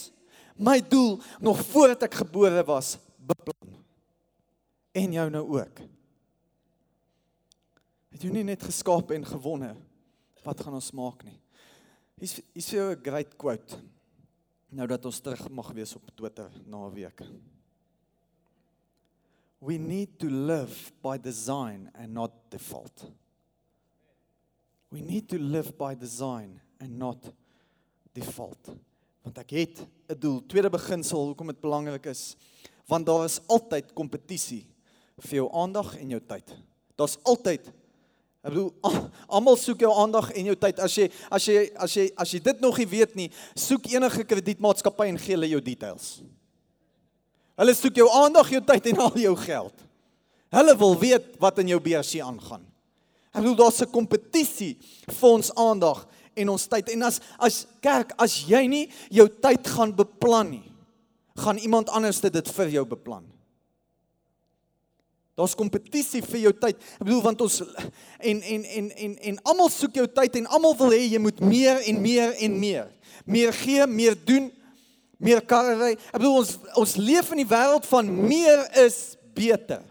my 0.55 0.79
doel 0.83 1.19
nog 1.43 1.61
voordat 1.71 2.07
ek 2.07 2.21
gebore 2.23 2.63
was 2.67 2.95
beplan. 3.15 3.77
En 4.95 5.15
jou 5.15 5.27
nou 5.31 5.43
ook. 5.59 5.81
Het 8.15 8.23
jy 8.23 8.31
nie 8.31 8.45
net 8.47 8.63
geskaap 8.63 9.11
en 9.11 9.27
gewonne 9.27 9.73
wat 10.45 10.61
gaan 10.61 10.77
ons 10.77 10.93
maak 10.95 11.23
nie? 11.25 11.39
Hier's 12.21 12.37
hier's 12.53 12.69
vir 12.69 12.79
jou 12.79 12.89
'n 12.95 13.03
great 13.03 13.37
quote. 13.37 13.81
Nou 14.71 14.87
dat 14.87 15.05
ons 15.05 15.19
terug 15.19 15.49
mag 15.49 15.71
wees 15.73 15.95
op 15.95 16.15
Twitter 16.15 16.49
na 16.65 16.87
'n 16.87 16.93
week. 16.93 17.21
We 19.65 19.77
need 19.77 20.19
to 20.19 20.29
live 20.29 20.91
by 21.01 21.17
design 21.17 21.89
and 21.95 22.13
not 22.13 22.31
default. 22.51 23.11
We 24.91 25.01
need 25.01 25.27
to 25.29 25.39
live 25.39 25.75
by 25.75 25.95
design 25.95 26.61
and 26.79 26.99
not 26.99 27.17
default. 28.13 28.69
Want 29.25 29.37
ek 29.41 29.49
het 29.49 29.81
'n 30.07 30.19
doel. 30.19 30.45
Tweede 30.45 30.69
beginsel 30.69 31.25
hoekom 31.25 31.47
dit 31.47 31.59
belangrik 31.59 32.05
is, 32.05 32.35
want 32.85 33.05
daar 33.05 33.25
is 33.25 33.41
altyd 33.47 33.93
kompetisie 33.93 34.67
vir 35.17 35.35
jou 35.41 35.49
aandag 35.51 35.97
en 35.97 36.09
jou 36.09 36.21
tyd. 36.21 36.55
Daar's 36.95 37.17
altyd 37.23 37.73
Ek 38.45 38.53
bedoel 38.53 38.73
almal 39.33 39.57
soek 39.57 39.79
jou 39.79 39.89
aandag 39.89 40.29
en 40.37 40.45
jou 40.45 40.55
tyd. 40.55 40.79
As 40.79 40.93
jy 40.93 41.09
as 41.33 41.45
jy 41.49 41.61
as 41.81 41.93
jy 41.97 42.11
as 42.15 42.31
jy 42.31 42.39
dit 42.39 42.59
nog 42.61 42.77
nie 42.77 42.85
weet 42.85 43.15
nie, 43.15 43.31
soek 43.57 43.89
enige 43.89 44.21
kredietmaatskappy 44.23 45.07
en 45.09 45.17
gee 45.17 45.33
hulle 45.33 45.49
jou 45.49 45.61
details. 45.61 46.21
Hulle 47.55 47.75
soek 47.75 47.95
jou 48.01 48.07
aandag, 48.11 48.49
jou 48.51 48.61
tyd 48.67 48.91
en 48.91 49.03
al 49.07 49.19
jou 49.19 49.35
geld. 49.39 49.83
Hulle 50.55 50.75
wil 50.79 50.95
weet 50.99 51.35
wat 51.39 51.59
in 51.63 51.71
jou 51.73 51.79
beursie 51.83 52.23
aangaan. 52.23 52.63
Ek 53.35 53.41
bedoel 53.43 53.57
daar's 53.59 53.81
'n 53.81 53.91
kompetisie 53.91 54.77
vir 55.07 55.29
ons 55.29 55.51
aandag 55.55 56.07
en 56.35 56.49
ons 56.49 56.67
tyd. 56.67 56.89
En 56.89 57.03
as 57.03 57.19
as 57.39 57.65
kerk, 57.81 58.13
as 58.17 58.45
jy 58.47 58.67
nie 58.67 58.89
jou 59.09 59.27
tyd 59.27 59.67
gaan 59.67 59.95
beplan 59.95 60.49
nie, 60.49 60.71
gaan 61.35 61.57
iemand 61.57 61.89
anders 61.89 62.21
dit 62.21 62.47
vir 62.47 62.69
jou 62.69 62.85
beplan. 62.85 63.25
Daar's 65.35 65.55
kompetisie 65.55 66.21
vir 66.23 66.39
jou 66.39 66.53
tyd. 66.53 66.77
Ek 66.79 67.03
bedoel 67.03 67.21
want 67.21 67.41
ons 67.41 67.61
en 68.19 68.41
en 68.41 68.63
en 68.63 68.91
en 68.91 69.17
en 69.17 69.39
almal 69.43 69.69
soek 69.69 69.97
jou 69.99 70.07
tyd 70.07 70.35
en 70.35 70.47
almal 70.47 70.77
wil 70.79 70.91
hê 70.95 71.01
jy 71.11 71.19
moet 71.19 71.39
meer 71.39 71.81
en 71.91 72.01
meer 72.01 72.35
en 72.39 72.59
meer. 72.59 72.87
Meer 73.25 73.51
gee, 73.53 73.87
meer 73.87 74.15
doen, 74.25 74.51
meer 75.25 75.41
karre 75.45 75.75
ry. 75.79 75.91
Ek 76.11 76.19
bedoel 76.19 76.39
ons 76.43 76.53
ons 76.77 76.95
leef 77.01 77.31
in 77.33 77.41
die 77.41 77.49
wêreld 77.49 77.87
van 77.89 78.11
meer 78.13 78.63
is 78.85 79.17
beter. 79.35 79.83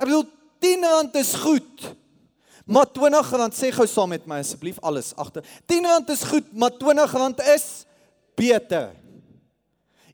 Ek 0.00 0.06
bedoel 0.08 0.28
10 0.60 0.86
rand 0.92 1.18
is 1.20 1.34
goed. 1.40 1.90
Maar 2.70 2.86
20 2.94 3.30
rand 3.40 3.56
sê 3.56 3.72
gou 3.74 3.86
saam 3.90 4.12
met 4.12 4.26
my 4.30 4.38
asseblief 4.44 4.78
alles 4.86 5.10
agter. 5.18 5.46
10 5.66 5.88
rand 5.90 6.10
is 6.12 6.22
goed, 6.30 6.50
maar 6.54 6.74
20 6.78 7.14
rand 7.18 7.40
is 7.56 7.64
beter. 8.38 8.92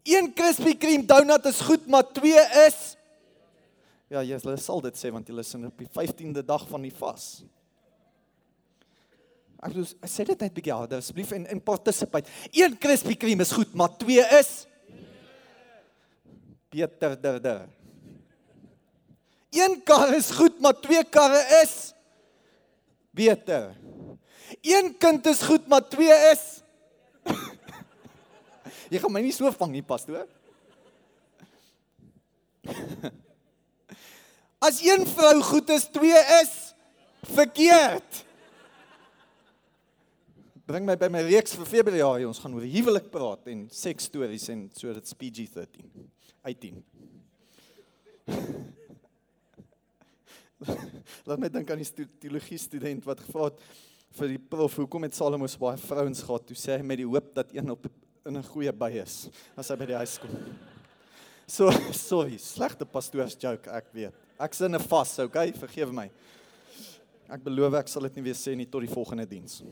Een 0.07 0.31
Krispy 0.39 0.77
Kreme 0.79 1.05
donut 1.05 1.49
is 1.51 1.61
goed, 1.67 1.89
maar 1.91 2.07
2 2.15 2.47
is 2.67 2.79
Ja, 4.07 4.21
jy 4.23 4.37
sal 4.63 4.85
dit 4.85 4.95
sê 4.95 5.11
want 5.11 5.27
hulle 5.27 5.43
is 5.43 5.55
in 5.59 5.67
op 5.67 5.81
die 5.83 5.89
15de 5.91 6.45
dag 6.47 6.63
van 6.71 6.85
die 6.87 6.95
vas. 6.95 7.43
Ek 9.66 9.75
ek 9.75 10.11
sê 10.11 10.25
dit 10.28 10.42
net 10.44 10.54
bietjie 10.54 10.75
harder 10.75 11.00
asseblief 11.02 11.32
en 11.35 11.46
in 11.50 11.61
participate. 11.62 12.30
Een 12.54 12.76
Krispy 12.78 13.16
Kreme 13.18 13.42
is 13.42 13.54
goed, 13.54 13.73
maar 13.75 13.90
twee 13.99 14.23
is 14.38 14.52
beter 16.70 17.16
der 17.18 17.40
der. 17.42 17.64
Een 19.56 19.80
kar 19.88 20.12
is 20.14 20.30
goed, 20.37 20.61
maar 20.61 20.76
twee 20.78 21.02
karre 21.04 21.40
is 21.62 21.94
beter. 23.11 23.73
Een 24.62 24.92
kind 24.99 25.26
is 25.26 25.42
goed, 25.42 25.66
maar 25.66 25.82
twee 25.88 26.14
is 26.30 26.44
Jy 28.92 29.00
gaan 29.02 29.11
my 29.11 29.23
nie 29.25 29.35
so 29.35 29.50
vang 29.50 29.73
nie, 29.75 29.82
pastoor. 29.82 30.28
As 34.62 34.78
een 34.85 35.02
vrou 35.11 35.40
goed 35.49 35.73
is, 35.75 35.88
twee 35.90 36.23
is 36.38 36.54
verkeerd. 37.35 38.25
Bring 40.66 40.82
my 40.82 40.96
by 40.99 41.06
my 41.06 41.20
reeks 41.23 41.52
vir 41.54 41.68
Februarie. 41.70 42.26
Ons 42.26 42.40
gaan 42.42 42.54
oor 42.58 42.64
huwelik 42.66 43.04
praat 43.12 43.44
en 43.52 43.61
seks 43.70 44.08
stories 44.08 44.49
en 44.50 44.64
so 44.75 44.90
dit 44.96 45.12
PG13. 45.20 45.85
18. 46.42 46.80
Laat 51.28 51.38
my 51.38 51.50
dink 51.54 51.70
aan 51.70 51.78
die 51.85 52.06
teologie 52.18 52.58
student 52.58 53.06
wat 53.06 53.23
gevra 53.23 53.46
het 53.52 53.62
vir 54.18 54.32
die 54.32 54.40
prof, 54.42 54.75
hoekom 54.80 55.06
het 55.06 55.14
Salomo 55.14 55.46
so 55.46 55.62
baie 55.62 55.78
vrouens 55.78 56.25
gehad? 56.26 56.49
Toe 56.49 56.58
sê 56.58 56.80
hy 56.80 56.82
met 56.88 56.99
die 56.99 57.06
hoop 57.06 57.28
dat 57.37 57.54
een 57.54 57.70
op 57.70 57.87
in 58.26 58.35
'n 58.35 58.50
goeie 58.50 58.73
by 58.75 58.90
is 59.04 59.30
as 59.54 59.70
hy 59.70 59.76
by 59.78 59.87
die 59.87 60.00
huis 60.02 60.18
kom. 60.18 60.35
So 61.46 61.70
sorry, 61.94 62.38
slegte 62.42 62.85
pastoors 62.85 63.38
joke, 63.38 63.70
ek 63.70 63.94
weet. 63.94 64.14
Ek 64.40 64.54
sin 64.54 64.75
'n 64.75 64.82
vas, 64.82 65.18
okay? 65.23 65.52
Vergewe 65.52 65.92
my. 65.92 66.11
Ek 67.30 67.44
beloof 67.44 67.75
ek 67.75 67.88
sal 67.88 68.02
dit 68.02 68.16
nie 68.16 68.25
weer 68.25 68.35
sê 68.35 68.56
nie 68.56 68.66
tot 68.66 68.82
die 68.82 68.90
volgende 68.90 69.26
diens. 69.30 69.62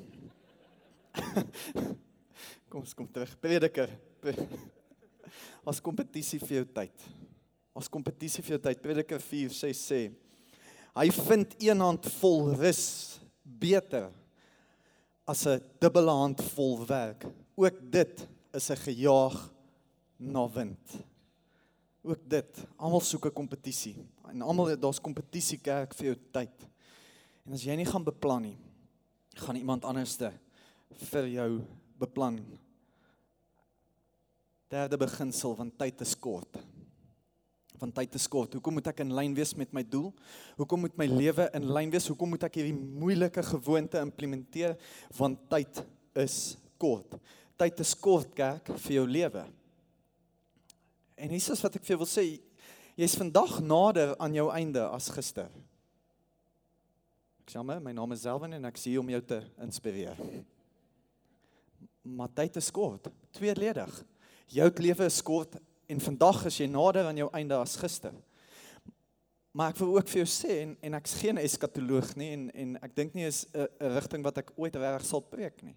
kom 2.71 2.85
kom 2.97 3.09
terug. 3.09 3.33
Prediker. 3.41 3.91
As 5.67 5.81
kompetisie 5.87 6.41
vir 6.43 6.61
jou 6.61 6.67
tyd. 6.81 7.07
As 7.75 7.91
kompetisie 7.91 8.45
vir 8.45 8.57
jou 8.57 8.61
tyd. 8.67 8.83
Prediker 8.83 9.23
4:6 9.23 9.81
sê 9.87 10.03
hy 10.95 11.09
vind 11.11 11.57
een 11.59 11.81
hand 11.83 12.07
vol 12.21 12.53
rus 12.55 12.85
beter 13.43 14.13
as 15.27 15.47
'n 15.47 15.63
dubbele 15.81 16.13
hand 16.13 16.43
vol 16.55 16.87
werk. 16.87 17.27
Ook 17.57 17.81
dit 17.81 18.29
is 18.55 18.71
'n 18.71 18.85
gejaag 18.87 19.51
na 20.19 20.49
wind 20.49 21.05
ook 22.05 22.21
dit. 22.29 22.67
Almal 22.77 23.01
soek 23.01 23.27
'n 23.27 23.33
kompetisie. 23.33 23.97
En 24.29 24.43
almal 24.43 24.79
daar's 24.79 25.01
kompetisie 25.01 25.59
kerk 25.59 25.95
vir 25.95 26.07
jou 26.07 26.17
tyd. 26.31 26.69
En 27.47 27.53
as 27.53 27.65
jy 27.65 27.75
nie 27.77 27.87
gaan 27.87 28.05
beplan 28.05 28.43
nie, 28.43 28.59
gaan 29.35 29.57
iemand 29.57 29.85
anderste 29.85 30.33
vir 31.11 31.29
jou 31.33 31.49
beplan. 32.01 32.39
Derde 34.73 34.99
beginsel 34.99 35.55
van 35.59 35.71
tyd 35.79 36.01
is 36.03 36.15
kort. 36.19 36.59
Van 37.79 37.93
tyd 37.93 38.15
is 38.15 38.27
kort. 38.31 38.55
Hoekom 38.57 38.79
moet 38.79 38.89
ek 38.91 39.03
in 39.05 39.13
lyn 39.15 39.35
wees 39.37 39.55
met 39.59 39.73
my 39.75 39.83
doel? 39.83 40.13
Hoekom 40.59 40.87
moet 40.87 40.97
my 40.99 41.09
lewe 41.11 41.49
in 41.59 41.69
lyn 41.75 41.93
wees? 41.93 42.07
Hoekom 42.11 42.35
moet 42.35 42.47
ek 42.47 42.61
hierdie 42.61 42.77
moeilike 42.77 43.43
gewoonte 43.51 44.01
implementeer? 44.03 44.77
Want 45.19 45.43
tyd 45.51 45.83
is 46.25 46.39
kort. 46.81 47.19
Tyd 47.59 47.83
is 47.83 47.95
kort 47.99 48.33
kerk 48.35 48.73
vir 48.87 48.97
jou 49.01 49.05
lewe. 49.11 49.45
En 51.15 51.35
Jesus 51.35 51.63
wat 51.63 51.77
ek 51.79 51.85
vir 51.87 51.95
jou 51.95 52.03
wil 52.03 52.11
sê, 52.11 52.25
jy's 52.99 53.19
vandag 53.19 53.61
nader 53.63 54.15
aan 54.23 54.35
jou 54.35 54.49
einde 54.55 54.83
as 54.89 55.11
gister. 55.15 55.51
Ek 57.45 57.55
maar, 57.61 57.83
my 57.83 57.93
naam 57.93 58.15
is 58.17 58.25
Selwyn 58.25 58.57
en 58.57 58.71
ek 58.71 58.79
sien 58.81 58.97
om 58.99 59.11
jou 59.13 59.21
te 59.29 59.43
inspireer. 59.63 60.19
Maar 62.05 62.33
tyd 62.37 62.59
is 62.61 62.71
kort, 62.75 63.09
tweeledig. 63.33 63.95
Jou 64.53 64.69
lewe 64.77 65.09
is 65.09 65.23
kort 65.25 65.57
en 65.89 66.01
vandag 66.01 66.45
is 66.51 66.59
jy 66.61 66.69
nader 66.69 67.09
aan 67.09 67.17
jou 67.17 67.31
einde 67.33 67.57
as 67.57 67.77
gister. 67.81 68.13
Maar 69.55 69.73
ek 69.73 69.81
wil 69.81 69.95
ook 69.97 70.11
vir 70.11 70.25
jou 70.25 70.29
sê 70.29 70.59
en 70.65 70.75
en 70.83 70.99
ek's 70.99 71.15
geen 71.23 71.39
eskatoloog 71.41 72.13
nie 72.21 72.33
en 72.35 72.49
en 72.51 72.77
ek 72.83 72.95
dink 72.97 73.15
nie 73.15 73.27
is 73.29 73.47
'n 73.55 73.69
rigting 73.95 74.25
wat 74.25 74.39
ek 74.39 74.53
ooit 74.57 74.77
reg 74.77 75.05
sal 75.07 75.23
preek 75.23 75.63
nie. 75.63 75.77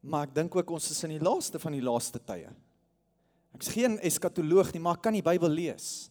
Maar 0.00 0.28
ek 0.28 0.34
dink 0.34 0.56
ook 0.56 0.70
ons 0.70 0.90
is 0.90 1.04
in 1.04 1.18
die 1.18 1.24
laaste 1.24 1.58
van 1.58 1.72
die 1.72 1.84
laaste 1.84 2.18
tye. 2.18 2.52
Ek's 3.54 3.68
geen 3.68 3.98
eskatoloog 3.98 4.72
nie, 4.72 4.80
maar 4.80 4.96
ek 4.96 5.02
kan 5.02 5.16
die 5.16 5.22
Bybel 5.22 5.48
lees. 5.48 6.10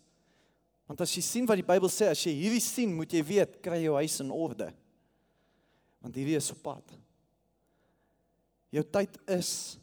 Want 0.88 1.02
as 1.02 1.14
jy 1.16 1.22
sien 1.22 1.46
wat 1.46 1.56
die 1.56 1.66
Bybel 1.66 1.90
sê, 1.90 2.10
as 2.10 2.24
jy 2.26 2.34
hierdie 2.34 2.62
sien, 2.62 2.96
moet 2.96 3.12
jy 3.14 3.22
weet, 3.24 3.62
kry 3.62 3.84
jou 3.84 3.94
huis 3.96 4.20
in 4.20 4.32
orde. 4.32 4.74
Want 6.02 6.16
hierdie 6.16 6.36
is 6.36 6.52
op 6.52 6.64
pad. 6.64 6.98
Jou 8.72 8.84
tyd 8.86 9.16
is 9.28 9.80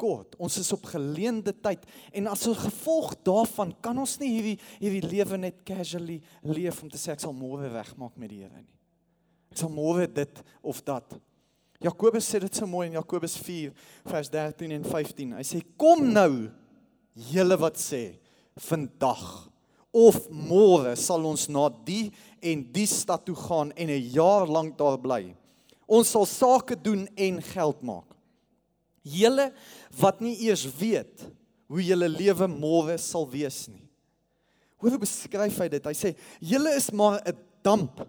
kort. 0.00 0.36
Ons 0.40 0.58
is 0.62 0.72
op 0.72 0.86
geleende 0.88 1.52
tyd 1.52 1.84
en 2.16 2.30
as 2.32 2.46
'n 2.48 2.54
gevolg 2.56 3.14
daarvan 3.22 3.74
kan 3.80 3.98
ons 3.98 4.18
nie 4.18 4.30
hierdie 4.36 4.58
hierdie 4.80 5.08
lewe 5.08 5.36
net 5.36 5.64
casually 5.64 6.20
leef 6.42 6.82
om 6.82 6.88
te 6.88 6.96
sê 6.96 7.12
ek 7.12 7.20
sal 7.20 7.32
môre 7.32 7.68
regmaak 7.68 8.16
met 8.16 8.30
die 8.30 8.40
Here 8.40 8.56
nie. 8.56 8.76
Ek 9.52 9.58
sal 9.58 9.68
môre 9.68 10.06
dit 10.06 10.42
of 10.62 10.84
dat. 10.84 11.20
Jakobus 11.80 12.28
sê 12.28 12.40
dit 12.40 12.54
so 12.54 12.66
mooi 12.66 12.86
in 12.86 12.94
Jakobus 12.94 13.36
4 13.36 13.72
vers 14.04 14.28
13 14.28 14.72
en 14.72 14.84
15. 14.84 15.32
Hy 15.32 15.42
sê 15.42 15.62
kom 15.76 16.12
nou 16.12 16.50
julle 17.14 17.56
wat 17.56 17.76
sê 17.76 18.18
vandag 18.56 19.50
of 19.92 20.28
môre 20.30 20.94
sal 20.96 21.24
ons 21.26 21.48
na 21.48 21.68
die 21.68 22.12
en 22.42 22.62
die 22.72 22.86
stad 22.86 23.24
toe 23.26 23.34
gaan 23.34 23.72
en 23.72 23.88
'n 23.88 24.10
jaar 24.12 24.46
lank 24.46 24.78
daar 24.78 24.98
bly. 24.98 25.34
Ons 25.88 26.10
sal 26.10 26.26
sake 26.26 26.76
doen 26.76 27.08
en 27.16 27.42
geld 27.42 27.82
maak. 27.82 28.09
Julle 29.06 29.50
wat 30.00 30.20
nie 30.20 30.36
eers 30.46 30.66
weet 30.78 31.24
hoe 31.70 31.82
julle 31.84 32.08
lewe 32.10 32.48
môre 32.50 32.98
sal 32.98 33.28
wees 33.30 33.64
nie. 33.70 33.86
Hoe 34.80 34.98
beskryf 35.00 35.58
hy 35.60 35.68
dit? 35.72 35.86
Hy 35.86 35.96
sê 35.96 36.14
julle 36.40 36.72
is 36.76 36.90
maar 36.92 37.20
'n 37.24 37.36
damp 37.62 38.00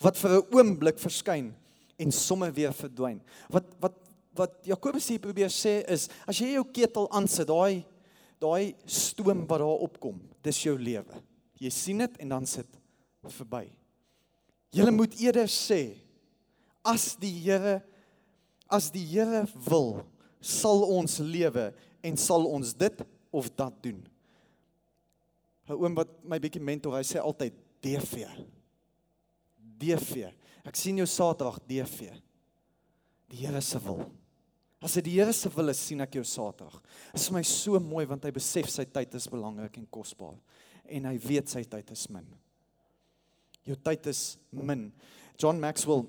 wat 0.00 0.16
vir 0.16 0.30
'n 0.30 0.46
oomblik 0.54 0.98
verskyn 0.98 1.54
en 1.98 2.12
sommer 2.12 2.52
weer 2.52 2.72
verdwyn. 2.72 3.20
Wat 3.50 3.66
wat 3.80 3.96
wat 4.34 4.52
Jakobus 4.64 5.08
hier 5.08 5.18
probeer 5.18 5.50
sê 5.50 5.84
is 5.90 6.08
as 6.26 6.38
jy 6.38 6.54
jou 6.54 6.64
ketel 6.64 7.10
aansit, 7.10 7.48
daai 7.48 7.84
daai 8.40 8.74
stoom 8.86 9.44
wat 9.46 9.60
daar 9.60 9.82
opkom, 9.84 10.20
dis 10.42 10.62
jou 10.64 10.78
lewe. 10.78 11.22
Jy 11.60 11.70
sien 11.70 11.98
dit 11.98 12.16
en 12.24 12.28
dan 12.28 12.46
sit 12.46 12.68
verby. 13.28 13.66
Jy 14.72 14.90
moet 14.90 15.18
eerder 15.20 15.50
sê 15.50 15.98
as 16.86 17.16
die 17.20 17.34
Here 17.42 17.82
as 18.70 18.90
die 18.90 19.04
Here 19.04 19.46
wil, 19.66 20.06
sal 20.40 20.84
ons 20.88 21.18
lewe 21.24 21.70
en 22.02 22.16
sal 22.16 22.46
ons 22.48 22.74
dit 22.74 23.02
of 23.30 23.50
dat 23.56 23.82
doen. 23.82 24.00
'n 25.68 25.72
Oom 25.76 25.94
wat 25.94 26.08
my 26.24 26.38
bietjie 26.38 26.62
mentor, 26.62 26.96
hy 26.96 27.04
sê 27.06 27.20
altyd 27.22 27.54
DV. 27.80 28.26
DV. 29.78 30.32
Ek 30.66 30.76
sien 30.76 30.98
jou 30.98 31.06
Saterdag 31.06 31.60
DV. 31.68 32.10
Die 33.30 33.46
Here 33.46 33.60
se 33.60 33.78
wil. 33.78 34.10
As 34.82 34.94
dit 34.94 35.04
die 35.04 35.20
Here 35.20 35.32
se 35.32 35.48
wil 35.54 35.68
is, 35.68 35.78
sien 35.78 36.00
ek 36.00 36.14
jou 36.14 36.24
Saterdag. 36.24 36.80
Dit 37.12 37.20
is 37.20 37.28
vir 37.28 37.38
my 37.38 37.42
so 37.42 37.80
mooi 37.80 38.06
want 38.06 38.24
hy 38.24 38.32
besef 38.34 38.68
sy 38.68 38.84
tyd 38.84 39.14
is 39.14 39.28
belangrik 39.28 39.78
en 39.78 39.86
kosbaar 39.86 40.36
en 40.90 41.06
hy 41.06 41.16
weet 41.22 41.50
sy 41.52 41.62
tyd 41.70 41.90
is 41.94 42.08
min. 42.10 42.26
Jou 43.68 43.76
tyd 43.76 44.08
is 44.10 44.38
min. 44.50 44.88
John 45.38 45.60
Maxwell 45.62 46.06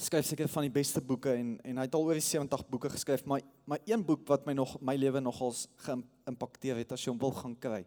skryf 0.00 0.26
seker 0.26 0.48
van 0.50 0.66
die 0.66 0.72
beste 0.74 1.00
boeke 1.04 1.32
en 1.34 1.54
en 1.62 1.78
hy 1.78 1.86
het 1.86 1.94
al 1.94 2.06
oor 2.08 2.18
die 2.18 2.24
70 2.24 2.64
boeke 2.70 2.90
geskryf, 2.90 3.24
maar 3.24 3.42
maar 3.64 3.80
een 3.86 4.02
boek 4.04 4.26
wat 4.28 4.46
my 4.46 4.52
nog 4.52 4.76
my 4.80 4.96
lewe 4.98 5.20
nogals 5.20 5.68
geïmpakteer 5.86 6.82
het 6.82 6.92
as 6.92 7.04
jy 7.04 7.12
hom 7.12 7.20
wil 7.20 7.34
gaan 7.36 7.54
kry, 7.56 7.84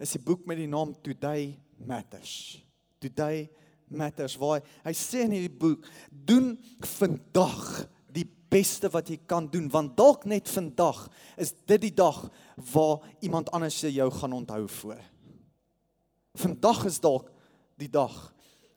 is 0.00 0.14
die 0.16 0.22
boek 0.22 0.46
met 0.46 0.58
die 0.58 0.70
naam 0.70 0.94
Today 1.04 1.58
Matters. 1.76 2.62
Today 3.00 3.48
Matters 3.88 4.36
waar 4.40 4.64
hy 4.84 4.94
sê 4.96 5.26
in 5.26 5.36
hierdie 5.36 5.58
boek, 5.60 5.84
doen 6.10 6.54
vandag 6.96 7.86
die 8.12 8.26
beste 8.50 8.90
wat 8.92 9.10
jy 9.12 9.18
kan 9.28 9.50
doen 9.52 9.68
want 9.70 9.96
dalk 9.98 10.24
net 10.24 10.48
vandag 10.48 11.06
is 11.36 11.52
dit 11.66 11.88
die 11.88 11.94
dag 11.94 12.24
waar 12.72 13.04
iemand 13.20 13.52
anders 13.52 13.82
jou 13.84 14.08
gaan 14.10 14.32
onthou 14.32 14.64
voor. 14.80 15.02
Vandag 16.36 16.84
is 16.88 17.00
dalk 17.00 17.30
die 17.76 17.90
dag. 17.92 18.35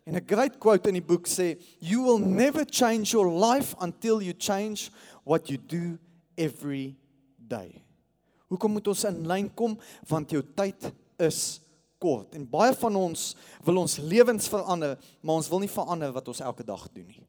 En 0.09 0.15
'n 0.15 0.25
great 0.25 0.57
quote 0.57 0.87
in 0.87 0.93
die 0.93 1.05
boek 1.05 1.27
sê, 1.27 1.61
"You 1.79 2.01
will 2.03 2.17
never 2.17 2.65
change 2.65 3.11
your 3.11 3.29
life 3.29 3.75
until 3.79 4.21
you 4.21 4.33
change 4.37 4.89
what 5.23 5.47
you 5.47 5.59
do 5.65 5.99
every 6.35 6.97
day." 7.37 7.83
Hoekom 8.47 8.71
moet 8.71 8.87
ons 8.87 9.03
in 9.03 9.27
lyn 9.27 9.53
kom? 9.53 9.79
Want 10.07 10.29
jou 10.29 10.43
tyd 10.55 10.91
is 11.17 11.61
kort. 11.97 12.33
En 12.33 12.49
baie 12.49 12.73
van 12.73 12.95
ons 12.95 13.35
wil 13.63 13.77
ons 13.77 13.97
lewens 13.97 14.47
verander, 14.47 14.97
maar 15.21 15.35
ons 15.35 15.49
wil 15.49 15.59
nie 15.59 15.69
verander 15.69 16.11
wat 16.11 16.27
ons 16.27 16.39
elke 16.39 16.63
dag 16.63 16.91
doen 16.91 17.07
nie. 17.07 17.27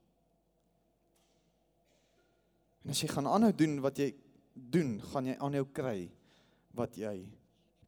En 2.84 2.90
as 2.90 3.00
jy 3.00 3.08
gaan 3.08 3.26
aanhou 3.26 3.52
doen 3.52 3.80
wat 3.80 3.98
jy 3.98 4.14
doen, 4.54 5.00
gaan 5.12 5.26
jy 5.26 5.36
aanhou 5.38 5.66
kry 5.72 6.10
wat 6.72 6.96
jy 6.96 7.28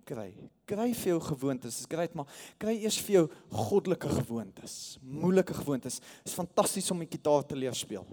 kry. 0.09 0.31
Kry 0.69 0.89
vir 0.95 1.13
jou 1.13 1.21
gewoontes, 1.21 1.79
dis 1.81 1.91
great, 1.91 2.15
maar 2.15 2.29
kry 2.61 2.75
eers 2.81 2.99
vir 3.07 3.17
jou 3.17 3.25
goddelike 3.51 4.11
gewoontes, 4.21 4.99
moeilike 5.03 5.55
gewoontes. 5.55 6.01
Dit 6.01 6.33
is 6.33 6.39
fantasties 6.39 6.91
om 6.91 7.03
'n 7.03 7.11
gitaar 7.11 7.47
te 7.47 7.57
leer 7.57 7.75
speel. 7.75 8.07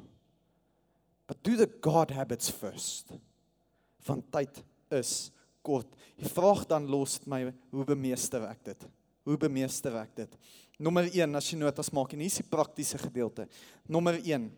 But 1.27 1.43
do 1.43 1.55
the 1.55 1.69
God 1.81 2.11
habits 2.11 2.49
first. 2.49 3.11
Van 3.99 4.23
tyd 4.31 4.63
is 4.89 5.31
kort. 5.61 5.87
Die 6.17 6.29
vraag 6.29 6.65
dan 6.67 6.87
los 6.89 7.19
my, 7.25 7.53
hoe 7.71 7.85
bemeester 7.85 8.47
ek 8.49 8.63
dit? 8.63 8.87
Hoe 9.23 9.37
bemeester 9.37 9.95
ek 10.01 10.15
dit? 10.15 10.37
Nommer 10.79 11.09
1, 11.11 11.35
as 11.35 11.51
jy 11.51 11.59
notas 11.59 11.91
maak 11.91 12.13
en 12.15 12.23
hier 12.23 12.31
is 12.31 12.39
die 12.39 12.49
praktiese 12.49 12.97
gedeelte. 12.97 13.45
Nommer 13.85 14.17
1. 14.23 14.49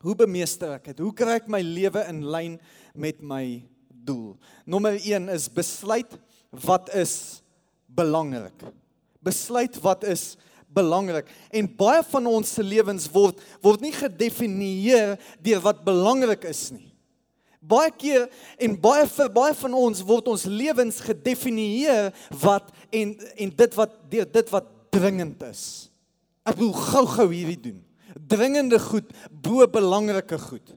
Hoe 0.00 0.14
bemeester 0.16 0.76
ek 0.78 0.92
dit? 0.92 1.02
Hoe 1.04 1.12
kry 1.12 1.36
ek 1.40 1.50
my 1.52 1.60
lewe 1.60 2.04
in 2.08 2.22
lyn 2.24 2.56
met 2.94 3.20
my 3.20 3.44
doel? 3.90 4.38
Nommer 4.64 4.96
1 4.96 5.28
is 5.34 5.50
besluit 5.52 6.16
wat 6.50 6.90
is 6.94 7.42
belangrik. 7.86 8.66
Besluit 9.22 9.76
wat 9.80 10.04
is 10.04 10.36
belangrik. 10.72 11.28
En 11.50 11.68
baie 11.76 12.02
van 12.10 12.26
ons 12.30 12.54
se 12.54 12.62
lewens 12.62 13.08
word 13.10 13.40
word 13.62 13.82
nie 13.84 13.94
gedefinieer 13.94 15.16
deur 15.42 15.62
wat 15.64 15.84
belangrik 15.86 16.46
is 16.50 16.68
nie. 16.74 16.88
Baie 17.60 17.90
keer 17.92 18.28
en 18.62 18.76
baie 18.80 19.04
vir 19.10 19.30
baie 19.34 19.54
van 19.58 19.76
ons 19.76 20.02
word 20.06 20.30
ons 20.32 20.46
lewens 20.48 21.02
gedefinieer 21.04 22.10
wat 22.42 22.70
en 22.90 23.14
en 23.36 23.54
dit 23.62 23.78
wat 23.78 23.96
deur 24.12 24.28
dit 24.38 24.52
wat 24.54 24.70
dringend 24.94 25.42
is. 25.50 25.64
Ek 26.46 26.58
wil 26.58 26.72
gou-gou 26.74 27.28
hierdie 27.30 27.60
doen. 27.70 27.80
Dringende 28.30 28.78
goed 28.82 29.10
bo 29.30 29.66
belangrike 29.70 30.38
goed. 30.40 30.74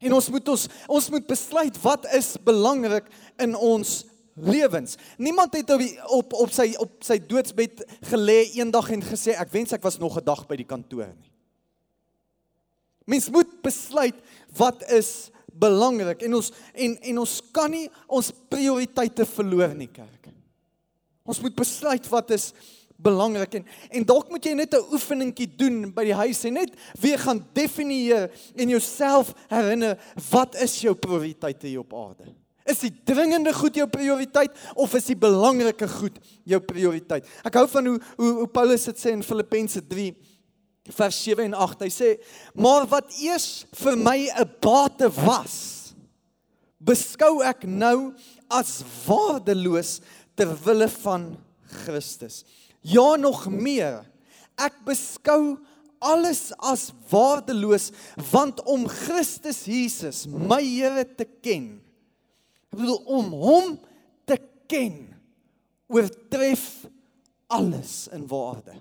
En 0.00 0.16
ons 0.16 0.30
moet 0.32 0.48
ons 0.48 0.66
ons 0.88 1.10
moet 1.12 1.26
besluit 1.28 1.76
wat 1.84 2.08
is 2.16 2.34
belangrik 2.44 3.08
in 3.40 3.54
ons 3.54 4.00
lewens. 4.34 4.96
Niemand 5.18 5.54
het 5.54 5.70
op 5.70 5.82
op 6.06 6.32
op 6.32 6.52
sy 6.52 6.74
op 6.78 7.02
sy 7.04 7.18
doodsbed 7.18 7.84
gelê 8.12 8.44
eendag 8.54 8.90
en 8.90 9.02
gesê 9.02 9.36
ek 9.38 9.52
wens 9.52 9.72
ek 9.72 9.82
was 9.82 9.98
nog 9.98 10.16
'n 10.18 10.24
dag 10.24 10.46
by 10.46 10.56
die 10.56 10.68
kantoor 10.68 11.12
nie. 11.18 11.32
Mens 13.04 13.30
moet 13.30 13.62
besluit 13.62 14.14
wat 14.56 14.82
is 14.90 15.30
belangrik 15.52 16.22
en 16.22 16.34
ons 16.34 16.52
en 16.74 16.98
en 17.00 17.18
ons 17.18 17.40
kan 17.52 17.70
nie 17.70 17.88
ons 18.06 18.32
prioriteite 18.48 19.26
verloor 19.26 19.74
nie, 19.74 19.88
kerk. 19.88 20.28
Ons 21.24 21.40
moet 21.40 21.54
besluit 21.54 22.06
wat 22.10 22.30
is 22.30 22.52
belangrik 23.00 23.54
en 23.54 23.66
en 23.90 24.04
dalk 24.04 24.30
moet 24.30 24.44
jy 24.44 24.54
net 24.54 24.74
'n 24.74 24.92
oefeningkie 24.92 25.48
doen 25.56 25.92
by 25.94 26.04
die 26.04 26.14
huis 26.14 26.44
en 26.44 26.54
net 26.54 26.76
weer 27.00 27.18
gaan 27.18 27.46
definieer 27.52 28.30
en 28.56 28.68
jouself 28.68 29.34
herinner 29.48 29.98
wat 30.30 30.54
is 30.54 30.80
jou 30.80 30.94
prioriteite 30.94 31.66
hier 31.66 31.80
op 31.80 31.94
aarde? 31.94 32.34
Is 32.68 32.82
die 32.84 32.92
dringende 33.08 33.52
goed 33.56 33.78
jou 33.78 33.86
prioriteit 33.88 34.56
of 34.76 34.92
is 34.98 35.08
die 35.08 35.18
belangrike 35.18 35.88
goed 35.88 36.18
jou 36.48 36.60
prioriteit? 36.60 37.28
Ek 37.46 37.56
hou 37.56 37.66
van 37.72 37.88
hoe 37.88 37.96
hoe, 38.18 38.32
hoe 38.42 38.50
Paulus 38.52 38.84
dit 38.90 39.00
sê 39.00 39.14
in 39.16 39.24
Filippense 39.24 39.80
3 39.88 40.10
vers 40.90 41.22
7 41.24 41.48
en 41.48 41.56
8. 41.56 41.86
Hy 41.86 41.90
sê: 41.92 42.10
"Maar 42.54 42.86
wat 42.90 43.12
eers 43.20 43.66
vir 43.72 43.96
my 43.96 44.28
'n 44.28 44.50
bate 44.60 45.08
was, 45.24 45.94
beskou 46.78 47.42
ek 47.42 47.64
nou 47.64 48.14
as 48.50 48.82
waardeloos 49.06 50.00
ter 50.36 50.48
wille 50.64 50.88
van 50.88 51.36
Christus. 51.84 52.44
Ja 52.82 53.16
nog 53.16 53.48
meer, 53.48 54.04
ek 54.58 54.84
beskou 54.84 55.58
alles 56.00 56.52
as 56.58 56.92
waardeloos 57.10 57.92
want 58.30 58.62
om 58.64 58.88
Christus 58.88 59.64
Jesus, 59.64 60.26
my 60.26 60.62
Here 60.62 61.04
te 61.04 61.24
ken." 61.24 61.89
Ek 62.70 62.78
bedoel 62.78 63.00
om 63.10 63.32
hom 63.42 63.72
te 64.28 64.38
ken 64.70 65.02
oortref 65.90 66.86
alles 67.50 68.04
in 68.14 68.26
waarde. 68.30 68.76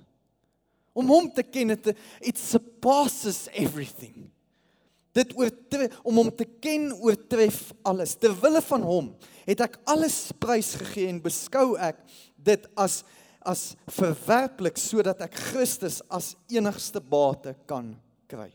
Om 0.94 1.10
hom 1.10 1.30
te 1.34 1.46
ken 1.46 1.74
het 1.74 1.92
it 2.22 2.38
surpasses 2.38 3.48
everything. 3.58 4.30
Dit 5.18 5.34
oortref 5.38 5.98
om 6.06 6.22
hom 6.22 6.30
te 6.30 6.46
ken 6.62 6.92
oortref 6.94 7.72
alles. 7.88 8.14
Ter 8.20 8.36
wille 8.42 8.62
van 8.66 8.86
hom 8.86 9.10
het 9.50 9.64
ek 9.66 9.80
alles 9.90 10.28
prys 10.38 10.76
gegee 10.78 11.10
en 11.10 11.24
beskou 11.24 11.74
ek 11.82 12.04
dit 12.38 12.70
as 12.78 13.02
as 13.48 13.74
verwerplik 13.96 14.76
sodat 14.78 15.22
ek 15.24 15.38
Christus 15.50 16.02
as 16.12 16.34
enigste 16.52 17.00
bate 17.00 17.56
kan 17.66 17.94
kry. 18.30 18.50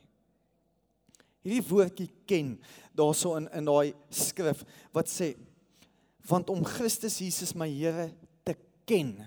Hierdie 1.45 1.69
woordjie 1.69 2.09
ken 2.25 2.55
daarso 2.97 3.35
in 3.37 3.51
in 3.53 3.67
daai 3.69 3.93
skrif 4.09 4.65
wat 4.97 5.11
sê 5.13 5.35
want 6.25 6.49
om 6.49 6.65
Christus 6.65 7.19
Jesus 7.21 7.53
my 7.53 7.69
Here 7.69 8.09
te 8.49 8.55
ken. 8.89 9.19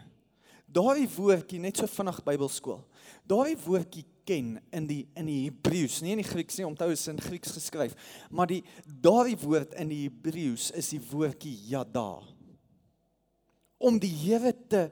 Daai 0.66 1.06
woordjie 1.14 1.62
net 1.62 1.78
so 1.78 1.86
vinnig 1.86 2.24
Bybelskool. 2.26 2.82
Daai 3.30 3.54
woordjie 3.68 4.06
ken 4.28 4.56
in 4.74 4.90
die 4.90 5.04
in 5.14 5.30
die 5.30 5.44
Hebreëus, 5.46 6.02
nie 6.02 6.16
in 6.16 6.24
die 6.24 6.28
Grieks 6.28 6.58
nie, 6.58 6.66
onthou 6.66 6.90
is 6.96 7.06
in 7.08 7.22
Grieks 7.22 7.54
geskryf, 7.56 7.94
maar 8.34 8.50
die 8.50 8.64
daai 8.84 9.38
woord 9.44 9.78
in 9.78 9.94
die 9.94 10.02
Hebreëus 10.08 10.72
is 10.76 10.90
die 10.96 11.02
woordjie 11.12 11.54
yada. 11.70 12.18
Om 13.78 14.02
die 14.02 14.12
Here 14.26 14.56
te 14.68 14.88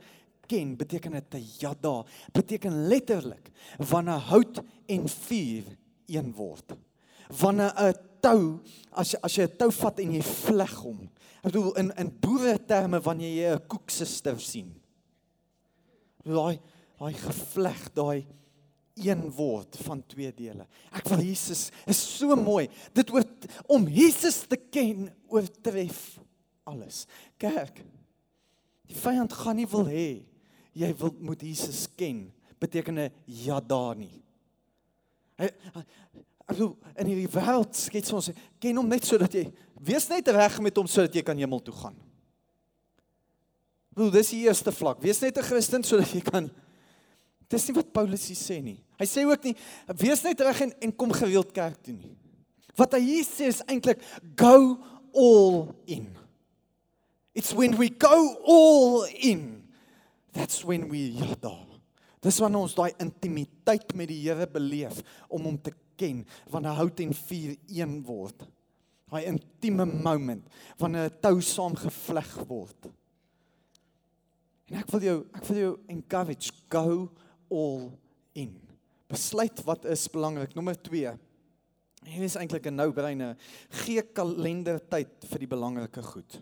ken 0.45 0.75
beteken 0.77 1.17
dit 1.17 1.31
te 1.33 1.41
yada, 1.41 2.03
beteken 2.37 2.83
letterlik 2.85 3.49
wanneer 3.81 4.21
hout 4.29 4.61
en 4.93 5.09
vuur 5.09 5.73
een 6.05 6.29
word 6.37 6.77
wanneer 7.29 7.73
'n 7.77 7.93
tou 8.21 8.59
as 8.91 9.15
as 9.21 9.35
jy 9.37 9.43
'n 9.43 9.57
tou 9.57 9.71
vat 9.71 9.99
en 9.99 10.11
jy 10.13 10.21
vleg 10.21 10.75
hom. 10.81 11.09
Ek 11.43 11.51
bedoel 11.51 11.77
in 11.77 11.91
in 11.97 12.09
boere 12.09 12.57
terme 12.57 12.99
wanneer 12.99 13.33
jy 13.33 13.55
'n 13.55 13.67
koeksuster 13.67 14.39
sien. 14.39 14.73
Daai 16.23 16.59
daai 16.99 17.13
gevleg, 17.13 17.93
daai 17.93 18.25
een 18.95 19.31
woord 19.31 19.77
van 19.83 20.03
twee 20.07 20.31
dele. 20.33 20.65
Ek 20.91 21.07
wil 21.07 21.19
Jesus 21.19 21.71
is 21.85 21.99
so 21.99 22.35
mooi. 22.35 22.69
Dit 22.93 23.09
word 23.09 23.47
om 23.67 23.87
Jesus 23.87 24.45
te 24.47 24.55
ken 24.57 25.09
oortref 25.27 26.17
alles. 26.63 27.05
Kerk. 27.37 27.83
Die 28.87 28.95
vyand 28.95 29.33
gaan 29.33 29.59
nie 29.59 29.67
wil 29.67 29.85
hê 29.89 30.23
jy 30.75 30.91
wil 30.99 31.13
moet 31.19 31.41
Jesus 31.41 31.87
ken. 31.95 32.31
Beteken 32.59 32.99
'n 32.99 33.11
ja 33.25 33.59
daar 33.59 33.95
nie. 33.95 34.23
Hy 35.37 35.49
Also 36.45 36.75
in 36.95 37.09
hierdie 37.09 37.29
wêreld 37.31 37.73
skets 37.77 38.13
ons 38.13 38.31
ken 38.61 38.77
hom 38.77 38.89
net 38.89 39.05
sodat 39.07 39.33
jy 39.33 39.47
wees 39.85 40.05
net 40.09 40.27
reg 40.33 40.59
met 40.61 40.77
hom 40.77 40.89
sodat 40.89 41.15
jy 41.17 41.23
kan 41.25 41.37
hemel 41.37 41.63
toe 41.65 41.73
gaan. 41.73 41.95
Wel 43.95 44.11
dis 44.11 44.33
die 44.35 44.43
eerste 44.45 44.73
vlak. 44.75 45.01
Wees 45.01 45.21
net 45.21 45.37
'n 45.37 45.43
Christen 45.43 45.83
sodat 45.83 46.11
jy 46.13 46.21
kan 46.21 46.51
Dis 47.49 47.67
nie 47.69 47.75
wat 47.77 47.93
Paulus 47.93 48.25
hier 48.27 48.37
sê 48.39 48.57
nie. 48.63 48.79
Hy 48.97 49.05
sê 49.05 49.23
ook 49.27 49.43
nie 49.45 49.55
wees 50.01 50.23
net 50.25 50.39
reg 50.41 50.61
en, 50.65 50.73
en 50.81 50.91
kom 50.91 51.11
gereeld 51.13 51.51
kerk 51.53 51.77
toe 51.83 51.93
nie. 51.93 52.15
Wat 52.75 52.95
hy 52.97 53.01
hier 53.05 53.27
sê 53.27 53.51
is 53.51 53.61
eintlik 53.69 54.01
go 54.35 54.79
all 55.13 55.75
in. 55.85 56.09
It's 57.35 57.53
when 57.53 57.77
we 57.77 57.89
go 57.89 58.35
all 58.43 59.05
in 59.05 59.63
that's 60.35 60.65
when 60.67 60.89
we 60.89 61.15
yada. 61.15 61.55
Dis 62.25 62.41
wanneer 62.41 62.65
ons 62.65 62.75
daai 62.75 62.91
intimiteit 62.99 63.93
met 63.95 64.09
die 64.09 64.19
Here 64.25 64.47
beleef 64.49 64.99
om 65.29 65.45
hom 65.45 65.59
te 65.61 65.71
ken, 65.95 66.25
wanneer 66.49 66.77
hout 66.79 66.99
en 66.99 67.13
vuur 67.13 67.55
een 67.67 68.03
word. 68.05 68.45
Daai 69.09 69.25
intieme 69.29 69.85
moment 69.85 70.47
wanneer 70.77 71.09
'n 71.09 71.19
tou 71.21 71.41
saam 71.41 71.75
gevleg 71.75 72.31
word. 72.47 72.89
En 74.67 74.79
ek 74.79 74.89
wil 74.91 75.01
jou 75.01 75.25
ek 75.33 75.45
wil 75.45 75.57
jou 75.57 75.79
encourage 75.87 76.51
go 76.69 77.11
all 77.49 77.91
in. 78.33 78.55
Besluit 79.07 79.63
wat 79.63 79.85
is 79.85 80.07
belangrik. 80.09 80.55
Nommer 80.55 80.75
2. 80.81 81.13
Hier 82.05 82.23
is 82.23 82.35
eintlik 82.35 82.65
'n 82.65 82.75
nou-breiner. 82.75 83.37
Gee 83.69 84.01
kalendertyd 84.01 85.25
vir 85.25 85.39
die 85.39 85.47
belangrike 85.47 86.03
goed. 86.03 86.41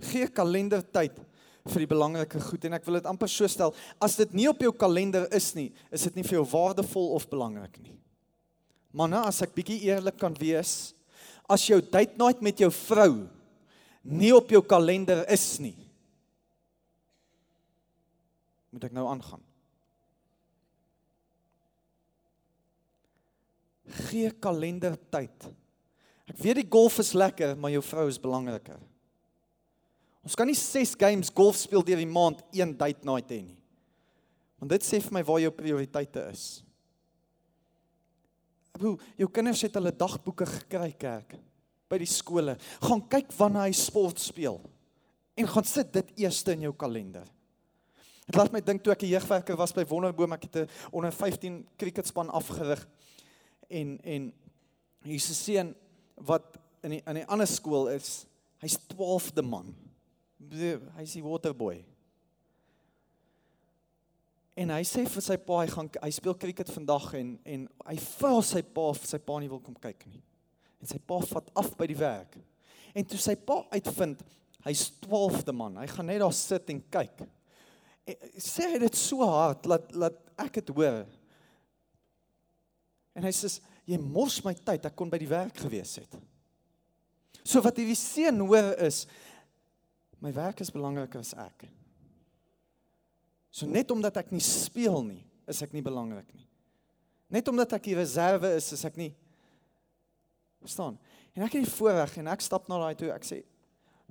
Gee 0.00 0.28
kalendertyd 0.28 1.16
vir 1.66 1.78
die 1.78 1.90
belangrike 1.90 2.40
goed 2.40 2.64
en 2.64 2.72
ek 2.72 2.84
wil 2.84 2.94
dit 3.00 3.06
amper 3.06 3.28
so 3.28 3.46
stel, 3.46 3.74
as 4.00 4.16
dit 4.16 4.32
nie 4.32 4.48
op 4.48 4.60
jou 4.62 4.72
kalender 4.72 5.26
is 5.34 5.54
nie, 5.54 5.72
is 5.90 6.02
dit 6.02 6.16
nie 6.16 6.24
vir 6.26 6.38
jou 6.38 6.44
waardevol 6.52 7.14
of 7.16 7.28
belangrik 7.28 7.80
nie. 7.82 7.96
Maar 8.96 9.10
nou 9.12 9.24
as 9.28 9.42
ek 9.44 9.52
bietjie 9.56 9.82
eerlik 9.90 10.16
kan 10.20 10.34
wees, 10.40 10.94
as 11.44 11.66
jou 11.68 11.82
date 11.84 12.16
night 12.18 12.40
met 12.42 12.62
jou 12.62 12.70
vrou 12.72 13.26
nie 14.06 14.32
op 14.34 14.48
jou 14.50 14.62
kalender 14.64 15.24
is 15.32 15.44
nie, 15.60 15.76
moet 18.72 18.88
ek 18.88 18.96
nou 18.96 19.04
aangaan. 19.10 19.42
Gee 24.08 24.32
kalendertyd. 24.42 25.48
Ek 26.26 26.40
weet 26.42 26.62
die 26.62 26.68
golf 26.68 26.98
is 27.00 27.14
lekker, 27.16 27.54
maar 27.56 27.72
jou 27.72 27.84
vrou 27.86 28.08
is 28.10 28.20
belangriker. 28.20 28.80
Ons 30.26 30.34
kan 30.34 30.48
nie 30.48 30.58
6 30.58 30.96
games 30.98 31.30
golf 31.30 31.60
speel 31.60 31.84
deur 31.86 32.00
die 32.02 32.10
maand 32.10 32.40
een 32.56 32.72
date 32.74 33.06
night 33.06 33.30
hê 33.30 33.44
nie. 33.44 33.60
Want 34.58 34.72
dit 34.72 34.86
sê 34.88 34.98
vir 35.04 35.14
my 35.14 35.22
waar 35.28 35.44
jou 35.44 35.52
prioriteite 35.54 36.24
is. 36.32 36.46
Hoe 38.80 38.98
jou 39.16 39.28
kinders 39.30 39.62
het 39.62 39.74
hulle 39.74 39.92
dagboeke 39.92 40.46
gekry 40.46 40.92
kerk 40.98 41.36
by 41.88 41.98
die 42.02 42.10
skole. 42.10 42.56
Gaan 42.82 43.04
kyk 43.08 43.30
wanneer 43.38 43.68
hy 43.68 43.72
sport 43.76 44.20
speel 44.22 44.60
en 45.36 45.48
gaan 45.52 45.66
sit 45.68 45.92
dit 45.92 46.12
eerste 46.24 46.54
in 46.56 46.64
jou 46.66 46.72
kalender. 46.78 47.26
Dit 48.26 48.38
laat 48.38 48.50
my 48.54 48.62
dink 48.64 48.82
toe 48.82 48.92
ek 48.92 49.02
'n 49.02 49.12
jeugwerker 49.14 49.56
was 49.56 49.72
by 49.72 49.84
Wonderboom, 49.84 50.32
ek 50.32 50.42
het 50.42 50.56
'n 50.56 50.68
onder 50.90 51.12
15 51.12 51.66
cricketspan 51.76 52.30
afgerig 52.30 52.86
en 53.68 54.00
en 54.02 54.32
hier's 55.04 55.30
'n 55.30 55.34
seun 55.34 55.74
wat 56.16 56.58
in 56.82 56.90
die 56.90 57.02
in 57.06 57.16
'n 57.16 57.26
ander 57.28 57.46
skool 57.46 57.88
is. 57.88 58.26
Hy's 58.58 58.78
12de 58.88 59.42
man. 59.42 59.74
Hy's 60.96 61.12
die 61.12 61.22
waterboy. 61.22 61.84
En 64.56 64.72
hy 64.72 64.84
sê 64.88 65.04
vir 65.04 65.24
sy 65.24 65.36
pa 65.44 65.60
hy 65.60 65.68
gaan 65.68 65.88
hy 66.00 66.10
speel 66.16 66.36
cricket 66.40 66.70
vandag 66.72 67.10
en 67.18 67.34
en 67.44 67.66
hy 67.90 67.96
vra 68.16 68.38
sy 68.40 68.62
pa 68.64 68.86
of 68.94 69.02
sy 69.04 69.20
pa 69.20 69.36
nie 69.40 69.50
wil 69.52 69.60
kom 69.60 69.76
kyk 69.76 70.06
nie. 70.08 70.22
En 70.80 70.88
sy 70.88 71.00
pa 71.04 71.20
vat 71.28 71.50
af 71.60 71.74
by 71.76 71.88
die 71.90 71.98
werk. 72.00 72.38
En 72.96 73.04
toe 73.04 73.20
sy 73.20 73.36
pa 73.36 73.60
uitvind 73.74 74.22
hy's 74.66 74.88
12de 75.04 75.52
man, 75.54 75.76
hy 75.78 75.86
gaan 75.90 76.08
net 76.08 76.22
daar 76.24 76.34
sit 76.34 76.72
en 76.72 76.80
kyk. 76.90 77.20
Eh, 78.08 78.16
sê 78.42 78.70
hy 78.72 78.80
dit 78.82 78.98
so 78.98 79.26
hard 79.28 79.66
dat 79.68 79.92
laat 79.94 80.16
ek 80.42 80.58
dit 80.60 80.72
hoor. 80.74 81.04
En 83.16 83.28
hy 83.28 83.32
sê 83.36 83.52
jy 83.86 83.98
mors 84.02 84.40
my 84.44 84.56
tyd, 84.56 84.88
ek 84.88 84.96
kon 84.98 85.12
by 85.12 85.20
die 85.20 85.30
werk 85.30 85.60
gewees 85.62 85.98
het. 86.00 86.16
So 87.46 87.62
wat 87.62 87.78
hierdie 87.78 87.98
seun 87.98 88.40
hoor 88.42 88.72
is 88.82 89.04
my 90.24 90.32
werk 90.34 90.64
is 90.64 90.72
belangriker 90.74 91.22
as 91.22 91.36
ek. 91.38 91.68
So 93.56 93.64
net 93.64 93.88
omdat 93.94 94.18
ek 94.20 94.34
nie 94.36 94.42
speel 94.44 95.00
nie, 95.06 95.22
is 95.48 95.62
ek 95.64 95.72
nie 95.72 95.84
belangrik 95.84 96.28
nie. 96.36 96.44
Net 97.32 97.46
omdat 97.48 97.72
ek 97.78 97.88
hier 97.88 98.02
reserve 98.02 98.50
is, 98.58 98.68
is 98.76 98.84
ek 98.84 98.98
nie 99.00 99.14
verstaan. 100.60 100.98
En 101.32 101.44
ek 101.46 101.56
het 101.56 101.64
die 101.64 101.72
voorreg 101.72 102.18
en 102.20 102.28
ek 102.34 102.44
stap 102.44 102.68
na 102.68 102.82
daai 102.82 102.98
toe, 102.98 103.08
ek 103.14 103.24
sê 103.24 103.40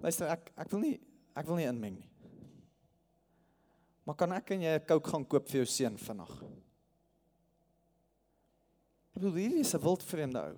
luister 0.02 0.32
ek 0.34 0.50
ek 0.58 0.72
wil 0.74 0.82
nie 0.82 0.96
ek 1.38 1.46
wil 1.46 1.60
nie 1.60 1.68
inmeng 1.70 2.00
nie. 2.00 2.10
Maar 4.06 4.18
kan 4.18 4.34
ek 4.34 4.52
en 4.56 4.66
jy 4.66 4.74
'n 4.80 4.86
Coke 4.88 5.10
gaan 5.12 5.26
koop 5.26 5.48
vir 5.50 5.62
jou 5.62 5.66
seun 5.66 5.98
vannag? 5.98 6.34
Ek 9.14 9.20
bedoel 9.20 9.40
hierdie 9.42 9.62
is 9.62 9.76
'n 9.76 9.82
wildvreemde 9.82 10.42
ou. 10.42 10.58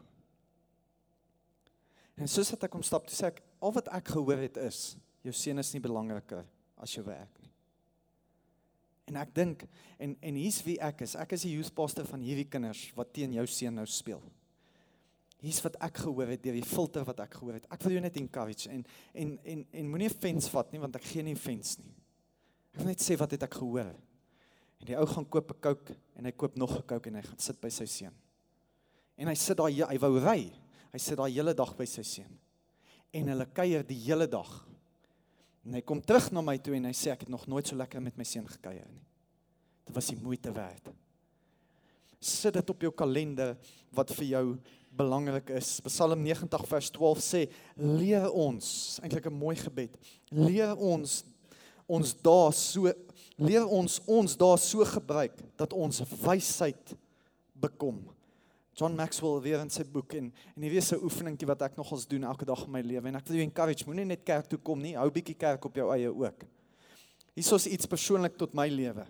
En 2.17 2.28
soos 2.28 2.52
wat 2.52 2.63
ek 2.63 2.71
kom 2.71 2.84
stap, 2.84 3.08
sê 3.08 3.28
ek 3.28 3.43
al 3.62 3.71
wat 3.71 3.88
ek 3.88 4.08
gehoor 4.08 4.38
het 4.38 4.58
is 4.58 4.97
jou 5.23 5.34
seun 5.34 5.60
is 5.60 5.73
nie 5.73 5.82
belangriker 5.82 6.45
as 6.78 6.93
jou 6.93 7.04
werk 7.04 7.36
nie. 7.41 7.46
En 9.08 9.20
ek 9.22 9.34
dink 9.36 9.63
en 10.04 10.15
en 10.20 10.39
hier's 10.39 10.60
wie 10.65 10.78
ek 10.84 11.06
is. 11.06 11.15
Ek 11.15 11.36
is 11.38 11.46
die 11.48 11.54
youth 11.56 11.74
pastor 11.76 12.08
van 12.08 12.24
hierdie 12.24 12.48
kinders 12.52 12.89
wat 12.98 13.13
teen 13.15 13.36
jou 13.38 13.46
seun 13.48 13.80
nou 13.80 13.86
speel. 13.88 14.22
Hier's 15.39 15.62
wat 15.63 15.78
ek 15.86 16.02
gehoor 16.04 16.34
het 16.34 16.43
deur 16.43 16.58
die 16.58 16.65
filter 16.65 17.06
wat 17.08 17.22
ek 17.24 17.38
gehoor 17.39 17.60
het. 17.60 17.70
Ek 17.72 17.86
wil 17.86 17.98
jou 17.98 18.04
net 18.04 18.20
encourage 18.20 18.70
en 18.74 18.84
en 19.13 19.38
en 19.46 19.63
en 19.72 19.89
moenie 19.93 20.12
offense 20.12 20.52
vat 20.52 20.74
nie 20.74 20.82
want 20.84 21.00
ek 21.00 21.08
gee 21.08 21.24
nie 21.24 21.38
offense 21.38 21.80
nie. 21.80 21.93
Ek 22.74 22.82
wil 22.82 22.91
net 22.91 23.02
sê 23.02 23.15
wat 23.20 23.32
het 23.38 23.48
ek 23.48 23.60
gehoor? 23.62 23.93
En 24.78 24.89
die 24.91 24.98
ou 25.00 25.06
gaan 25.10 25.26
koop 25.26 25.52
'n 25.56 25.62
Coke 25.62 25.96
en 26.15 26.26
hy 26.26 26.32
koop 26.32 26.58
nog 26.58 26.76
'n 26.78 26.88
Coke 26.88 27.10
en 27.10 27.15
hy 27.15 27.22
gaan 27.22 27.39
sit 27.39 27.62
by 27.62 27.70
sy 27.70 27.86
seun. 27.86 28.13
En 29.17 29.28
hy 29.28 29.36
sit 29.36 29.58
daar 29.58 29.72
hy 29.72 29.98
wou 29.98 30.20
ry. 30.20 30.52
Hy 30.91 31.00
sit 31.00 31.17
daar 31.17 31.30
hele 31.30 31.54
dag 31.54 31.76
by 31.78 31.86
sy 31.86 32.04
seun. 32.04 32.39
En 33.13 33.28
hulle 33.28 33.46
kuier 33.46 33.84
die 33.84 34.00
hele 34.04 34.28
dag. 34.28 34.66
En 35.67 35.75
hy 35.75 35.84
kom 35.84 35.99
terug 35.99 36.30
na 36.32 36.39
my 36.41 36.56
toe 36.63 36.77
en 36.77 36.88
hy 36.88 36.93
sê 36.95 37.12
ek 37.12 37.25
het 37.25 37.32
nog 37.32 37.43
nooit 37.51 37.67
so 37.67 37.75
lekker 37.75 37.99
met 38.03 38.15
my 38.15 38.23
seun 38.23 38.47
gekuier 38.47 38.88
nie. 38.88 39.03
Dit 39.88 39.95
was 39.95 40.08
die 40.08 40.19
moeite 40.19 40.51
werd. 40.56 40.88
Sit 42.23 42.56
dit 42.56 42.69
op 42.71 42.86
jou 42.88 42.91
kalender 42.95 43.58
wat 43.95 44.13
vir 44.15 44.30
jou 44.32 44.45
belangrik 44.97 45.51
is. 45.60 45.77
Psalm 45.86 46.23
90 46.23 46.63
vers 46.71 46.89
12 46.95 47.23
sê 47.23 47.41
leer 47.75 48.30
ons, 48.32 48.69
eintlik 49.03 49.27
'n 49.27 49.41
mooi 49.43 49.56
gebed. 49.60 49.99
Leer 50.32 50.75
ons 50.75 51.23
ons 51.88 52.13
daar 52.21 52.53
so 52.53 52.91
leer 53.38 53.67
ons 53.67 53.99
ons 54.08 54.38
daar 54.38 54.58
so 54.58 54.84
gebruik 54.84 55.36
dat 55.56 55.73
ons 55.73 56.01
wysheid 56.23 56.95
bekom. 57.53 58.01
John 58.77 58.95
Maxwell 58.95 59.41
weer 59.41 59.61
in 59.63 59.71
sy 59.73 59.83
boek 59.89 60.13
en 60.19 60.29
en 60.55 60.61
hier 60.61 60.77
is 60.77 60.91
'n 60.93 61.01
oefeningkie 61.01 61.47
wat 61.47 61.61
ek 61.61 61.77
nogals 61.77 62.07
doen 62.07 62.23
elke 62.23 62.45
dag 62.45 62.63
in 62.65 62.71
my 62.71 62.81
lewe 62.81 63.07
en 63.07 63.15
ek 63.15 63.27
wil 63.27 63.37
jou 63.37 63.45
encourage 63.45 63.85
moenie 63.85 64.05
net 64.05 64.23
kerk 64.23 64.47
toe 64.47 64.59
kom 64.59 64.79
nie, 64.79 64.95
hou 64.95 65.09
bietjie 65.09 65.37
kerk 65.37 65.65
op 65.65 65.75
jou 65.75 65.91
eie 65.91 66.09
ook. 66.09 66.45
Hiersoos 67.35 67.67
iets 67.67 67.85
persoonlik 67.85 68.37
tot 68.37 68.53
my 68.53 68.67
lewe. 68.67 69.05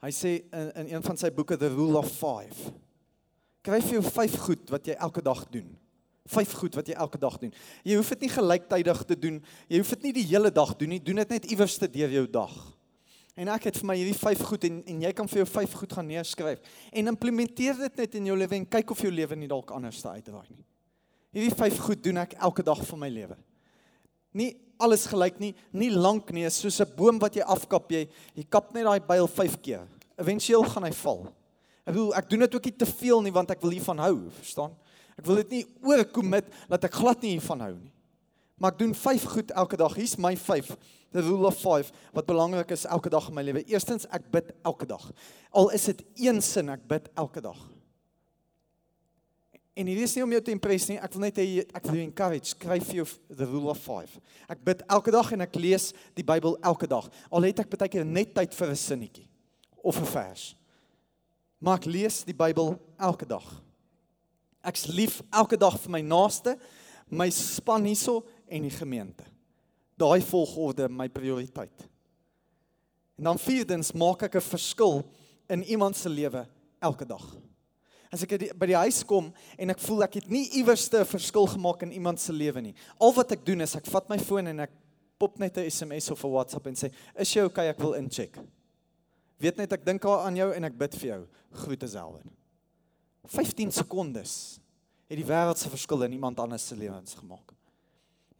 Hy 0.00 0.10
sê 0.10 0.44
in 0.52 0.72
in 0.74 0.94
een 0.94 1.02
van 1.02 1.16
sy 1.16 1.30
boeke 1.30 1.56
The 1.56 1.68
Rule 1.68 1.98
of 1.98 2.10
5. 2.10 2.72
Kry 3.62 3.80
vir 3.80 4.00
jou 4.00 4.02
5 4.02 4.36
goed 4.36 4.70
wat 4.70 4.86
jy 4.86 4.94
elke 4.98 5.22
dag 5.22 5.48
doen 5.50 5.78
vyf 6.24 6.54
goed 6.56 6.76
wat 6.78 6.88
jy 6.88 6.96
elke 6.96 7.18
dag 7.20 7.36
doen. 7.40 7.52
Jy 7.84 7.98
hoef 8.00 8.08
dit 8.14 8.24
nie 8.24 8.32
gelyktydig 8.32 9.02
te 9.04 9.16
doen. 9.18 9.42
Jy 9.68 9.80
hoef 9.82 9.90
dit 9.96 10.06
nie 10.08 10.14
die 10.20 10.28
hele 10.32 10.50
dag 10.50 10.72
doen 10.80 10.88
nie. 10.88 11.00
Doen 11.04 11.20
dit 11.20 11.34
net 11.36 11.50
iewers 11.52 11.76
te 11.78 11.88
deur 11.90 12.10
jou 12.10 12.24
dag. 12.30 12.54
En 13.34 13.50
ek 13.50 13.66
het 13.66 13.78
vir 13.80 13.88
my 13.90 13.96
hierdie 13.98 14.18
vyf 14.18 14.42
goed 14.46 14.64
en 14.68 14.76
en 14.86 15.00
jy 15.02 15.10
kan 15.16 15.28
vir 15.30 15.42
jou 15.42 15.48
vyf 15.56 15.72
goed 15.80 15.94
gaan 15.96 16.06
neerskryf 16.06 16.76
en 16.92 17.10
implementeer 17.10 17.80
dit 17.80 17.96
net 17.98 18.14
in 18.20 18.28
jou 18.30 18.36
lewe 18.38 18.60
en 18.60 18.66
kyk 18.76 18.92
of 18.94 19.00
jou 19.02 19.10
lewe 19.10 19.38
nie 19.38 19.50
dalk 19.50 19.72
anders 19.74 19.98
te 20.02 20.12
uitdraai 20.12 20.46
nie. 20.52 20.62
Hierdie 21.34 21.56
vyf 21.58 21.80
goed 21.82 22.04
doen 22.04 22.22
ek 22.22 22.36
elke 22.38 22.62
dag 22.62 22.78
van 22.86 23.02
my 23.02 23.10
lewe. 23.10 23.36
Nie 24.38 24.52
alles 24.78 25.06
gelyk 25.10 25.40
nie, 25.42 25.52
nie 25.74 25.90
lank 25.90 26.30
nie, 26.34 26.46
soos 26.50 26.80
'n 26.80 26.94
boom 26.96 27.18
wat 27.18 27.34
jy 27.34 27.42
afkap 27.42 27.90
jy, 27.90 28.08
jy 28.34 28.44
kap 28.50 28.72
net 28.74 28.84
daai 28.84 29.00
byl 29.00 29.26
5 29.26 29.60
keer. 29.62 29.86
Eventueel 30.18 30.62
gaan 30.62 30.84
hy 30.84 30.92
val. 30.92 31.26
Ek 31.86 31.94
bedoel 31.94 32.14
ek 32.14 32.30
doen 32.30 32.40
dit 32.40 32.54
ook 32.54 32.64
nie 32.64 32.78
te 32.78 32.86
veel 32.86 33.22
nie 33.22 33.32
want 33.32 33.50
ek 33.50 33.60
wil 33.62 33.70
hiervan 33.70 33.98
hou, 33.98 34.30
verstaan? 34.30 34.74
Ek 35.18 35.26
wil 35.26 35.36
dit 35.36 35.50
nie 35.50 35.66
oorkommit 35.82 36.46
dat 36.68 36.84
ek 36.84 36.92
glad 36.92 37.22
nie 37.22 37.34
hiervan 37.36 37.60
hou 37.60 37.74
nie. 37.74 37.93
Maar 38.64 38.72
ek 38.72 38.78
doen 38.78 38.94
5 38.96 39.24
goed 39.28 39.50
elke 39.50 39.76
dag. 39.76 39.92
Hier's 39.94 40.16
my 40.16 40.36
5. 40.40 40.76
The 41.12 41.20
rule 41.20 41.46
of 41.46 41.56
5 41.60 41.90
wat 42.16 42.24
belangrik 42.26 42.70
is 42.72 42.86
elke 42.88 43.10
dag 43.12 43.26
in 43.28 43.34
my 43.36 43.42
lewe. 43.44 43.60
Eerstens, 43.68 44.06
ek 44.08 44.30
bid 44.32 44.54
elke 44.64 44.86
dag. 44.88 45.02
Al 45.52 45.68
is 45.76 45.84
dit 45.90 45.98
een 46.24 46.40
sin, 46.42 46.70
ek 46.72 46.86
bid 46.88 47.10
elke 47.12 47.42
dag. 47.44 47.58
En 49.76 49.90
hier 49.90 50.00
is 50.06 50.14
nie 50.16 50.24
om 50.24 50.32
jou 50.32 50.40
te 50.46 50.54
impress 50.54 50.88
nie. 50.88 50.96
Ek 50.96 51.12
wil 51.12 51.26
net 51.26 51.40
hê 51.42 51.44
ek 51.60 51.90
wil 51.90 51.98
jou 51.98 52.06
encourage, 52.06 52.54
skryf 52.54 52.86
vir 52.88 53.02
jou 53.02 53.06
the 53.36 53.44
rule 53.50 53.68
of 53.68 53.82
5. 53.84 54.14
Ek 54.56 54.62
bid 54.64 54.84
elke 54.96 55.12
dag 55.12 55.32
en 55.36 55.44
ek 55.44 55.58
lees 55.60 55.90
die 56.16 56.24
Bybel 56.24 56.56
elke 56.64 56.88
dag. 56.88 57.10
Al 57.28 57.44
het 57.50 57.60
ek 57.60 57.68
baie 57.74 57.92
keer 57.92 58.08
net 58.08 58.32
tyd 58.32 58.56
vir 58.56 58.72
'n 58.72 58.80
sinnetjie 58.80 59.28
of 59.84 60.00
'n 60.00 60.08
vers. 60.08 60.54
Maar 61.60 61.84
ek 61.84 61.90
lees 61.92 62.24
die 62.24 62.32
Bybel 62.32 62.78
elke 62.96 63.28
dag. 63.28 63.44
Ek's 64.64 64.86
lief 64.88 65.20
elke 65.30 65.58
dag 65.60 65.76
vir 65.76 65.90
my 65.90 66.00
naaste, 66.00 66.56
my 67.10 67.28
span 67.28 67.84
hierso 67.84 68.24
en 68.48 68.62
die 68.62 68.74
gemeente. 68.74 69.24
Daai 69.96 70.22
volgorde 70.22 70.88
my 70.88 71.08
prioriteit. 71.08 71.88
En 73.16 73.24
dan 73.24 73.38
vierdens 73.38 73.92
maak 73.92 74.22
ek 74.22 74.36
'n 74.36 74.40
verskil 74.40 75.04
in 75.48 75.62
iemand 75.62 75.96
se 75.96 76.08
lewe 76.08 76.46
elke 76.80 77.06
dag. 77.06 77.36
As 78.10 78.22
ek 78.22 78.58
by 78.58 78.66
die 78.66 78.78
huis 78.78 79.04
kom 79.04 79.32
en 79.58 79.70
ek 79.70 79.78
voel 79.78 80.02
ek 80.02 80.14
het 80.14 80.30
nie 80.30 80.50
iewers 80.50 80.88
'n 80.92 81.04
verskil 81.04 81.46
gemaak 81.46 81.82
in 81.82 81.92
iemand 81.92 82.20
se 82.20 82.32
lewe 82.32 82.60
nie. 82.60 82.74
Al 83.00 83.12
wat 83.12 83.32
ek 83.32 83.44
doen 83.44 83.60
is 83.60 83.76
ek 83.76 83.86
vat 83.86 84.08
my 84.08 84.18
foon 84.18 84.46
en 84.46 84.60
ek 84.60 84.70
pop 85.18 85.38
net 85.38 85.56
'n 85.58 85.70
SMS 85.70 86.10
of 86.10 86.24
'n 86.24 86.30
WhatsApp 86.30 86.66
en 86.66 86.74
sê, 86.74 86.92
"Is 87.16 87.32
jy 87.32 87.42
okay? 87.42 87.68
Ek 87.68 87.78
wil 87.78 87.94
incheck." 87.94 88.38
Weet 89.38 89.56
net 89.56 89.72
ek 89.72 89.84
dink 89.84 90.04
aan 90.04 90.36
jou 90.36 90.52
en 90.52 90.64
ek 90.64 90.78
bid 90.78 90.94
vir 90.94 91.08
jou. 91.08 91.26
Groete 91.52 91.88
Selwyn. 91.88 92.30
15 93.26 93.72
sekondes 93.72 94.60
het 95.08 95.16
die 95.16 95.24
wêreld 95.24 95.58
se 95.58 95.70
verskil 95.70 96.02
in 96.02 96.12
iemand 96.12 96.40
anders 96.40 96.66
se 96.66 96.76
lewens 96.76 97.14
gemaak. 97.14 97.54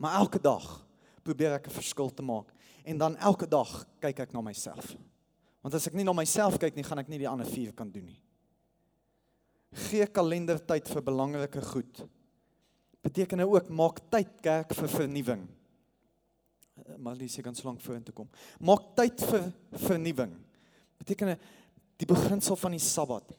Maar 0.05 0.21
elke 0.21 0.41
dag 0.41 0.65
probeer 1.25 1.57
ek 1.57 1.67
'n 1.67 1.79
verskil 1.81 2.11
te 2.13 2.23
maak 2.23 2.53
en 2.85 2.99
dan 2.99 3.17
elke 3.17 3.49
dag 3.49 3.87
kyk 3.99 4.19
ek 4.19 4.33
na 4.33 4.41
myself. 4.41 4.97
Want 5.63 5.75
as 5.75 5.87
ek 5.87 5.95
nie 5.95 6.05
na 6.05 6.13
myself 6.13 6.59
kyk 6.59 6.77
nie, 6.77 6.85
gaan 6.85 6.99
ek 6.99 7.09
nie 7.09 7.19
die 7.19 7.29
ander 7.29 7.47
vier 7.47 7.73
kan 7.73 7.91
doen 7.91 8.05
nie. 8.05 8.21
Gee 9.73 10.07
kalendertyd 10.07 10.89
vir 10.89 11.03
belangrike 11.03 11.63
goed. 11.63 12.05
Beteken 13.03 13.39
nou 13.39 13.55
ook 13.57 13.71
maak 13.71 14.11
tyd 14.11 14.29
kerk 14.43 14.75
vir 14.75 14.89
vernuwing. 14.89 15.49
Eh, 16.85 16.97
maar 16.99 17.17
dis 17.17 17.39
ek 17.39 17.45
gaan 17.45 17.55
so 17.55 17.69
lank 17.69 17.81
vorentoe 17.81 18.15
kom. 18.15 18.29
Maak 18.61 18.95
tyd 18.95 19.21
vir 19.21 19.53
vernuwing. 19.73 20.37
Beteken 20.99 21.39
die 21.97 22.07
beginsel 22.07 22.57
van 22.57 22.71
die 22.71 22.79
Sabbat. 22.79 23.33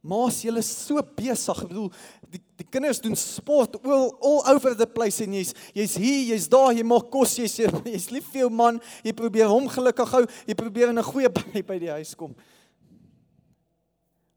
Maas 0.00 0.38
julle 0.40 0.62
so 0.64 1.02
besig. 1.16 1.58
Ek 1.60 1.68
bedoel 1.68 1.90
die 2.32 2.40
die 2.60 2.66
kinders 2.68 3.00
doen 3.00 3.16
sport 3.16 3.78
all, 3.80 4.10
all 4.20 4.42
over 4.54 4.74
the 4.76 4.86
place 4.86 5.22
en 5.24 5.32
jy's 5.32 5.54
jy's 5.76 5.94
hier, 5.96 6.18
jy's 6.34 6.48
daar, 6.52 6.74
jy 6.76 6.84
maak 6.84 7.08
kos, 7.12 7.38
jy's 7.40 7.56
jy's 7.88 8.10
lief 8.12 8.28
vir 8.32 8.44
jou 8.44 8.50
man, 8.52 8.80
jy 9.04 9.14
probeer 9.16 9.48
hom 9.48 9.68
gelukkig 9.72 10.12
hou, 10.12 10.24
jy 10.48 10.56
probeer 10.58 10.92
in 10.92 11.00
'n 11.00 11.08
goeie 11.08 11.30
by 11.36 11.62
by 11.64 11.78
die 11.80 11.92
huis 11.92 12.12
kom. 12.14 12.34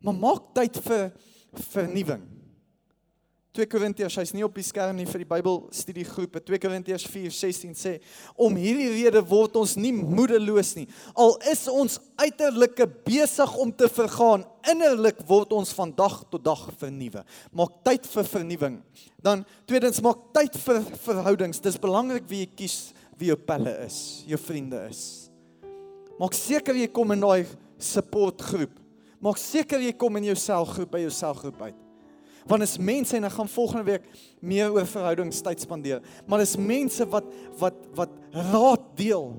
Maar 0.04 0.16
maak 0.20 0.54
tyd 0.56 0.80
vir 0.84 1.12
vernuwing. 1.72 2.24
2 3.54 3.68
Korintiërs, 3.70 4.16
hy's 4.18 4.32
nie 4.34 4.42
op 4.42 4.56
die 4.58 4.66
skerm 4.66 4.98
nie 4.98 5.06
vir 5.06 5.22
die 5.22 5.28
Bybel 5.30 5.60
studiegroepe. 5.78 6.40
2 6.42 6.58
Korintiërs 6.58 7.04
4:16 7.06 7.76
sê: 7.78 7.92
"Om 8.34 8.56
hierdie 8.58 8.90
rede 8.96 9.22
word 9.30 9.56
ons 9.62 9.76
nie 9.78 9.92
moedeloos 9.94 10.76
nie. 10.76 10.88
Al 11.14 11.38
is 11.52 11.68
ons 11.70 12.00
uiterlike 12.18 12.88
besig 13.06 13.54
om 13.62 13.72
te 13.72 13.86
vergaan, 13.88 14.44
innerlik 14.66 15.22
word 15.28 15.54
ons 15.54 15.74
van 15.78 15.94
dag 15.94 16.24
tot 16.32 16.44
dag 16.44 16.66
vernuwe." 16.80 17.24
Maak 17.54 17.84
tyd 17.84 18.08
vir 18.08 18.24
vernuwing. 18.24 18.82
Dan 19.22 19.46
tweedens 19.68 20.02
maak 20.02 20.34
tyd 20.34 20.58
vir 20.58 20.82
verhoudings. 21.06 21.62
Dis 21.62 21.78
belangrik 21.78 22.26
wie 22.28 22.48
jy 22.48 22.50
kies 22.56 22.94
wie 23.20 23.28
jou 23.28 23.38
pelle 23.38 23.86
is, 23.86 24.24
jou 24.26 24.38
vriende 24.38 24.90
is. 24.90 25.30
Maak 26.20 26.34
seker 26.34 26.74
jy 26.74 26.88
kom 26.88 27.12
in 27.12 27.22
daai 27.22 27.46
supportgroep. 27.78 28.82
Maak 29.22 29.38
seker 29.38 29.80
jy 29.80 29.94
kom 29.94 30.18
in 30.18 30.24
jou 30.24 30.36
selgroep 30.36 30.92
by 30.92 31.06
jou 31.06 31.12
selgroep 31.12 31.62
uit 31.62 31.83
want 32.50 32.66
is 32.66 32.78
mense 32.78 33.16
en 33.18 33.28
ek 33.28 33.36
gaan 33.38 33.50
volgende 33.52 33.86
week 33.88 34.06
meer 34.44 34.72
oor 34.74 34.88
verhoudings 34.90 35.42
tyd 35.46 35.64
spandeer. 35.64 36.04
Maar 36.28 36.44
dis 36.44 36.56
mense 36.60 37.08
wat 37.12 37.28
wat 37.62 37.82
wat 37.98 38.16
raad 38.52 38.86
deel 39.00 39.36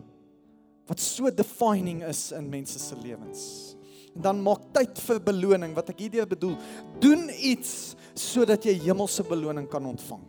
wat 0.89 1.01
so 1.01 1.31
defining 1.33 2.03
is 2.05 2.29
in 2.37 2.51
mense 2.53 2.79
se 2.79 2.97
lewens. 3.01 3.43
En 4.15 4.23
dan 4.29 4.43
maak 4.45 4.69
tyd 4.77 5.01
vir 5.07 5.21
beloning 5.25 5.73
wat 5.77 5.91
ek 5.95 6.05
hierdeur 6.05 6.29
bedoel. 6.29 6.55
Doen 7.03 7.27
iets 7.35 7.95
sodat 8.15 8.67
jy 8.69 8.77
hemelse 8.85 9.25
beloning 9.27 9.67
kan 9.71 9.87
ontvang. 9.89 10.23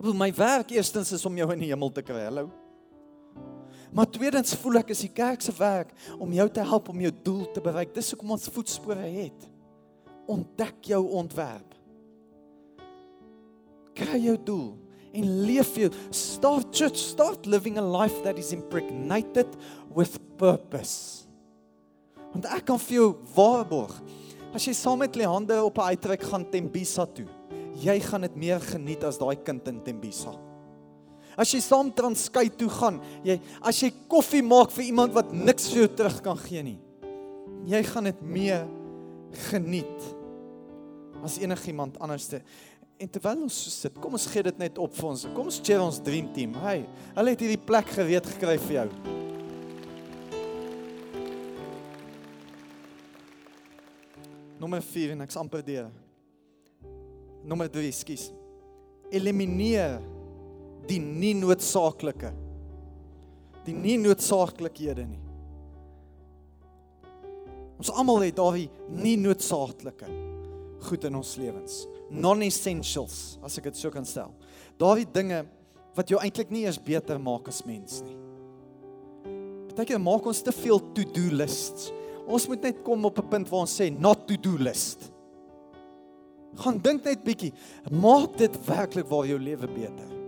Bedoel 0.00 0.18
my 0.18 0.32
werk 0.34 0.72
eerstens 0.74 1.12
is 1.14 1.26
om 1.28 1.36
jou 1.38 1.46
in 1.54 1.62
die 1.62 1.70
hemel 1.70 1.92
te 1.94 2.02
kry. 2.02 2.24
Hallo. 2.26 2.48
Maar 3.92 4.08
tweedens 4.08 4.56
voel 4.56 4.80
ek 4.80 4.94
is 4.94 5.04
die 5.04 5.12
kerk 5.12 5.44
se 5.44 5.52
werk 5.58 5.92
om 6.16 6.32
jou 6.32 6.48
te 6.48 6.64
help 6.64 6.88
om 6.88 7.00
jou 7.04 7.12
doel 7.22 7.44
te 7.52 7.62
bereik. 7.62 7.92
Dis 7.94 8.14
hoekom 8.14 8.32
ons 8.38 8.48
voetspore 8.50 9.04
het 9.04 9.51
ontdek 10.30 10.84
jou 10.92 11.02
ontwerp. 11.18 11.74
Kry 13.98 14.20
jou 14.22 14.36
doel 14.44 14.70
en 15.12 15.28
leef 15.44 15.74
jou 15.76 15.90
start 16.14 16.72
church 16.72 16.96
start 16.96 17.46
living 17.46 17.78
a 17.78 17.84
life 17.84 18.22
that 18.24 18.38
is 18.40 18.52
impregnated 18.52 19.48
with 19.94 20.16
purpose. 20.40 21.26
Want 22.32 22.48
ek 22.48 22.64
kan 22.70 22.80
vir 22.80 22.98
jou 23.02 23.08
waarborg 23.36 23.98
as 24.52 24.66
jy 24.68 24.74
saam 24.76 25.00
met 25.00 25.16
Leander 25.16 25.64
op 25.64 25.78
'n 25.78 25.96
uittrek 25.96 26.22
gaan 26.28 26.44
Tembisa 26.44 27.06
toe, 27.06 27.26
jy 27.74 28.00
gaan 28.00 28.20
dit 28.20 28.36
meer 28.36 28.60
geniet 28.60 29.04
as 29.04 29.18
daai 29.18 29.36
kind 29.36 29.66
in 29.68 29.80
Tembisa. 29.82 30.32
As 31.36 31.50
jy 31.52 31.60
saam 31.60 31.92
Transkei 31.92 32.50
toe 32.50 32.68
gaan, 32.68 33.00
jy 33.24 33.40
as 33.62 33.80
jy 33.80 33.90
koffie 34.08 34.42
maak 34.42 34.70
vir 34.70 34.84
iemand 34.84 35.14
wat 35.14 35.32
niks 35.32 35.68
vir 35.68 35.86
jou 35.86 35.88
terug 35.96 36.22
kan 36.22 36.36
gee 36.36 36.62
nie, 36.62 36.78
jy 37.64 37.82
gaan 37.82 38.04
dit 38.04 38.22
meer 38.22 38.68
geniet 39.50 40.10
as 41.22 41.38
enigiemand 41.38 41.98
anderste. 42.02 42.42
En 42.98 43.10
terwyl 43.10 43.46
ons 43.46 43.56
sit, 43.80 43.94
kom 44.02 44.14
ons 44.14 44.26
gee 44.30 44.44
dit 44.46 44.60
net 44.62 44.78
op 44.78 44.92
vir 44.94 45.08
ons. 45.08 45.24
Kom 45.34 45.48
ons 45.50 45.60
cheer 45.62 45.82
ons 45.82 45.98
dream 46.04 46.28
team. 46.34 46.54
Hey, 46.62 46.84
hulle 47.16 47.34
het 47.34 47.42
hierdie 47.42 47.60
plek 47.66 47.90
gereed 47.96 48.28
gekry 48.34 48.58
vir 48.62 48.76
jou. 48.76 48.86
Nommer 54.62 54.84
4 54.86 55.16
en 55.16 55.24
ek's 55.24 55.38
amper 55.40 55.64
deur. 55.66 55.90
Nommer 57.42 57.70
3, 57.72 57.88
skus. 57.96 58.28
Elimineer 59.10 59.98
die 60.86 61.00
nie 61.02 61.34
noodsaaklike. 61.38 62.30
Die 63.66 63.74
nie 63.74 63.98
noodsaaklikhede 63.98 65.06
nie. 65.06 65.21
Ons 67.82 67.90
almal 67.98 68.28
het 68.28 68.36
daardie 68.38 68.68
nie 68.94 69.16
noodsaaklike 69.18 70.06
goed 70.86 71.06
in 71.08 71.16
ons 71.18 71.32
lewens. 71.40 71.80
Non-essentials, 72.14 73.40
as 73.42 73.58
ek 73.58 73.72
dit 73.72 73.80
so 73.80 73.90
kan 73.90 74.06
stel. 74.06 74.30
Daardie 74.78 75.08
dinge 75.10 75.40
wat 75.96 76.12
jou 76.12 76.20
eintlik 76.22 76.52
nie 76.54 76.62
eens 76.68 76.78
beter 76.78 77.18
maak 77.18 77.50
as 77.50 77.64
mens 77.66 77.98
nie. 78.06 78.14
Partykeer 79.72 79.98
maak 79.98 80.28
ons 80.30 80.44
te 80.46 80.54
veel 80.54 80.78
to-do 80.94 81.34
lists. 81.34 81.90
Ons 82.22 82.46
moet 82.46 82.70
net 82.70 82.84
kom 82.86 83.02
op 83.04 83.18
'n 83.18 83.28
punt 83.28 83.50
waar 83.50 83.66
ons 83.66 83.80
sê 83.80 83.90
not 83.90 84.28
to-do 84.28 84.54
list. 84.62 85.10
Gaan 86.62 86.78
dink 86.78 87.04
net 87.04 87.24
bietjie, 87.24 87.52
maak 87.90 88.36
dit 88.36 88.66
werklik 88.66 89.08
waar 89.08 89.26
jou 89.26 89.38
lewe 89.38 89.66
beter. 89.66 90.21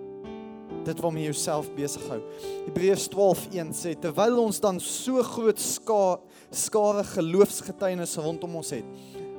Dit 0.85 1.01
waarmee 1.01 1.25
jy 1.25 1.33
jouself 1.33 1.71
besig 1.77 2.05
hou. 2.11 2.21
Hebreërs 2.67 3.09
12:1 3.13 3.73
sê 3.77 3.95
terwyl 3.99 4.39
ons 4.45 4.61
dan 4.61 4.81
so 4.81 5.23
groot 5.23 5.61
ska 5.61 6.19
skare 6.55 7.05
geloofsgetuienis 7.05 8.17
rondom 8.23 8.61
ons 8.61 8.71
het, 8.71 8.85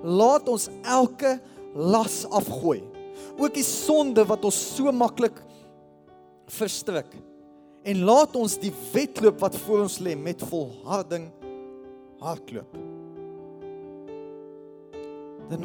laat 0.04 0.50
ons 0.52 0.68
elke 0.84 1.38
las 1.76 2.26
afgooi. 2.28 2.82
Ook 3.38 3.54
die 3.56 3.64
sonde 3.64 4.26
wat 4.28 4.46
ons 4.46 4.58
so 4.76 4.92
maklik 4.92 5.38
verstrik. 6.52 7.08
En 7.86 8.02
laat 8.08 8.36
ons 8.36 8.58
die 8.60 8.74
wedloop 8.94 9.40
wat 9.40 9.56
voor 9.66 9.86
ons 9.86 10.00
lê 10.02 10.16
met 10.18 10.42
volharding 10.50 11.30
hardloop. 12.20 12.78
The 15.50 15.58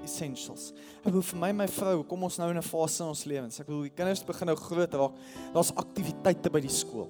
non-essentials. 0.00 0.72
Ek 1.04 1.12
wil 1.12 1.22
vir 1.24 1.40
my 1.40 1.50
my 1.52 1.66
vrou, 1.70 2.02
kom 2.08 2.24
ons 2.24 2.38
nou 2.38 2.50
in 2.50 2.58
'n 2.58 2.62
fase 2.62 3.02
in 3.02 3.08
ons 3.08 3.24
lewens. 3.24 3.60
Ek 3.60 3.68
wil 3.68 3.82
die 3.82 3.90
kinders 3.90 4.24
begin 4.24 4.46
nou 4.46 4.56
groot 4.56 4.94
raak. 4.94 5.12
Daar's 5.52 5.72
aktiwiteite 5.72 6.50
by 6.50 6.60
die 6.60 6.68
skool. 6.68 7.08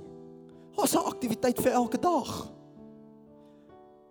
Daar's 0.76 0.94
'n 0.94 1.06
aktiwiteit 1.06 1.58
vir 1.60 1.72
elke 1.72 1.98
dag. 1.98 2.50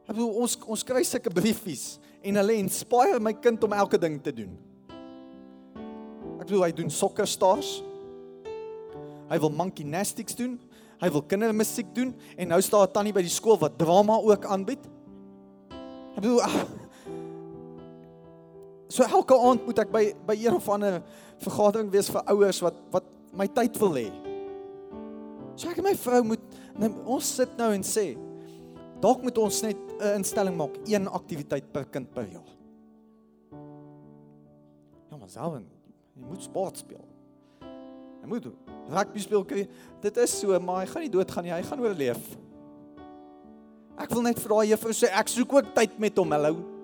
Ek 0.08 0.16
bedoel 0.16 0.42
ons 0.42 0.58
ons 0.66 0.84
kry 0.84 1.04
sulke 1.04 1.30
briefies 1.30 2.00
en 2.24 2.36
hulle 2.36 2.54
inspireer 2.54 3.22
my 3.22 3.34
kind 3.34 3.64
om 3.64 3.74
elke 3.74 3.98
ding 3.98 4.22
te 4.22 4.32
doen. 4.32 4.58
Ek 6.40 6.48
bedoel 6.48 6.64
hy 6.64 6.72
doen 6.72 6.90
soccer 6.90 7.28
stars. 7.28 7.84
Hy 9.30 9.40
wil 9.40 9.50
monkey 9.50 9.84
gymnastics 9.84 10.36
doen. 10.36 10.60
Hy 11.00 11.10
wil 11.10 11.22
kindermusiek 11.22 11.94
doen 11.94 12.16
en 12.38 12.48
nou 12.48 12.62
staan 12.62 12.88
'n 12.88 12.92
tannie 12.92 13.14
by 13.14 13.22
die 13.22 13.30
skool 13.30 13.58
wat 13.58 13.78
drama 13.78 14.18
ook 14.18 14.46
aanbied. 14.46 14.86
Ek 16.16 16.22
bedoel 16.22 16.42
ach, 16.42 16.79
So 18.90 19.06
elke 19.06 19.38
aand 19.38 19.68
moet 19.68 19.80
ek 19.86 19.92
by 19.94 20.04
by 20.28 20.36
een 20.40 20.56
of 20.58 20.70
ander 20.70 21.02
vergadering 21.44 21.92
wees 21.94 22.10
vir 22.10 22.26
ouers 22.34 22.62
wat 22.66 22.80
wat 22.92 23.06
my 23.38 23.46
tyd 23.48 23.78
wil 23.82 23.94
hê. 24.00 24.08
So 25.60 25.70
ek 25.70 25.78
en 25.82 25.90
my 25.90 25.94
vrou 26.00 26.24
moet 26.32 26.58
nou, 26.80 26.90
ons 27.18 27.36
sit 27.38 27.54
nou 27.60 27.70
en 27.76 27.86
sê 27.86 28.16
Dalk 29.00 29.22
moet 29.24 29.38
ons 29.40 29.62
net 29.64 29.78
'n 30.00 30.20
instelling 30.20 30.56
maak, 30.58 30.76
een 30.84 31.08
aktiwiteit 31.08 31.72
per 31.72 31.86
kind 31.86 32.14
per 32.14 32.28
jaar. 32.28 32.50
Ja, 35.10 35.18
maar 35.18 35.30
selwen, 35.30 35.66
jy 36.16 36.26
moet 36.28 36.44
sport 36.44 36.78
speel. 36.78 37.06
Jy 38.22 38.28
moet 38.28 38.46
rugby 38.90 39.20
speel 39.20 39.46
kry. 39.46 39.68
Dit 40.02 40.18
is 40.18 40.40
so, 40.40 40.60
maar 40.60 40.82
hy 40.84 40.86
gaan 40.86 41.02
nie 41.02 41.10
doodgaan 41.10 41.44
nie, 41.44 41.54
hy 41.54 41.64
gaan 41.64 41.80
oorleef. 41.80 42.38
Ek 43.98 44.10
wil 44.10 44.22
net 44.22 44.40
vir 44.40 44.50
daai 44.50 44.68
juffrou 44.68 44.94
sê 44.94 45.08
ek 45.08 45.28
soek 45.28 45.54
ook 45.54 45.74
tyd 45.76 45.98
met 46.00 46.18
hom, 46.18 46.32
hallo. 46.32 46.79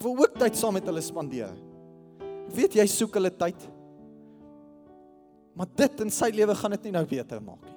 Ek 0.00 0.06
wil 0.06 0.22
ook 0.24 0.38
tyd 0.40 0.54
saam 0.56 0.72
met 0.72 0.86
hulle 0.88 1.00
spandeer. 1.04 1.50
Ek 2.24 2.54
weet 2.56 2.78
jy 2.78 2.86
soek 2.88 3.18
hulle 3.18 3.28
tyd. 3.36 3.66
Maar 5.52 5.68
dit 5.76 6.00
in 6.00 6.12
sy 6.16 6.30
lewe 6.32 6.56
gaan 6.56 6.72
dit 6.72 6.88
nie 6.88 6.92
nou 6.94 7.02
beter 7.10 7.42
maak 7.44 7.66
nie. 7.66 7.76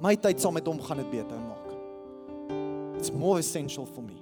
My 0.00 0.14
tyd 0.16 0.40
saam 0.40 0.56
met 0.56 0.64
hom 0.64 0.80
gaan 0.80 1.02
dit 1.02 1.12
beter 1.12 1.36
maak. 1.36 1.76
It's 2.96 3.12
more 3.12 3.36
essential 3.44 3.84
for 3.84 4.00
me. 4.00 4.16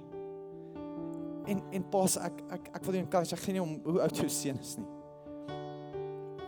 En 1.47 1.63
en 1.79 1.87
pas 1.95 2.19
ek 2.19 2.43
ek 2.51 2.69
ek 2.81 2.83
wil 2.83 2.99
jou 2.99 3.05
encourage, 3.05 3.39
ek 3.39 3.47
gee 3.47 3.55
nie 3.55 3.63
om 3.63 3.77
hoe 3.87 4.03
oud 4.09 4.23
jou 4.25 4.27
seun 4.35 4.59
is 4.59 4.75
nie. 4.75 4.91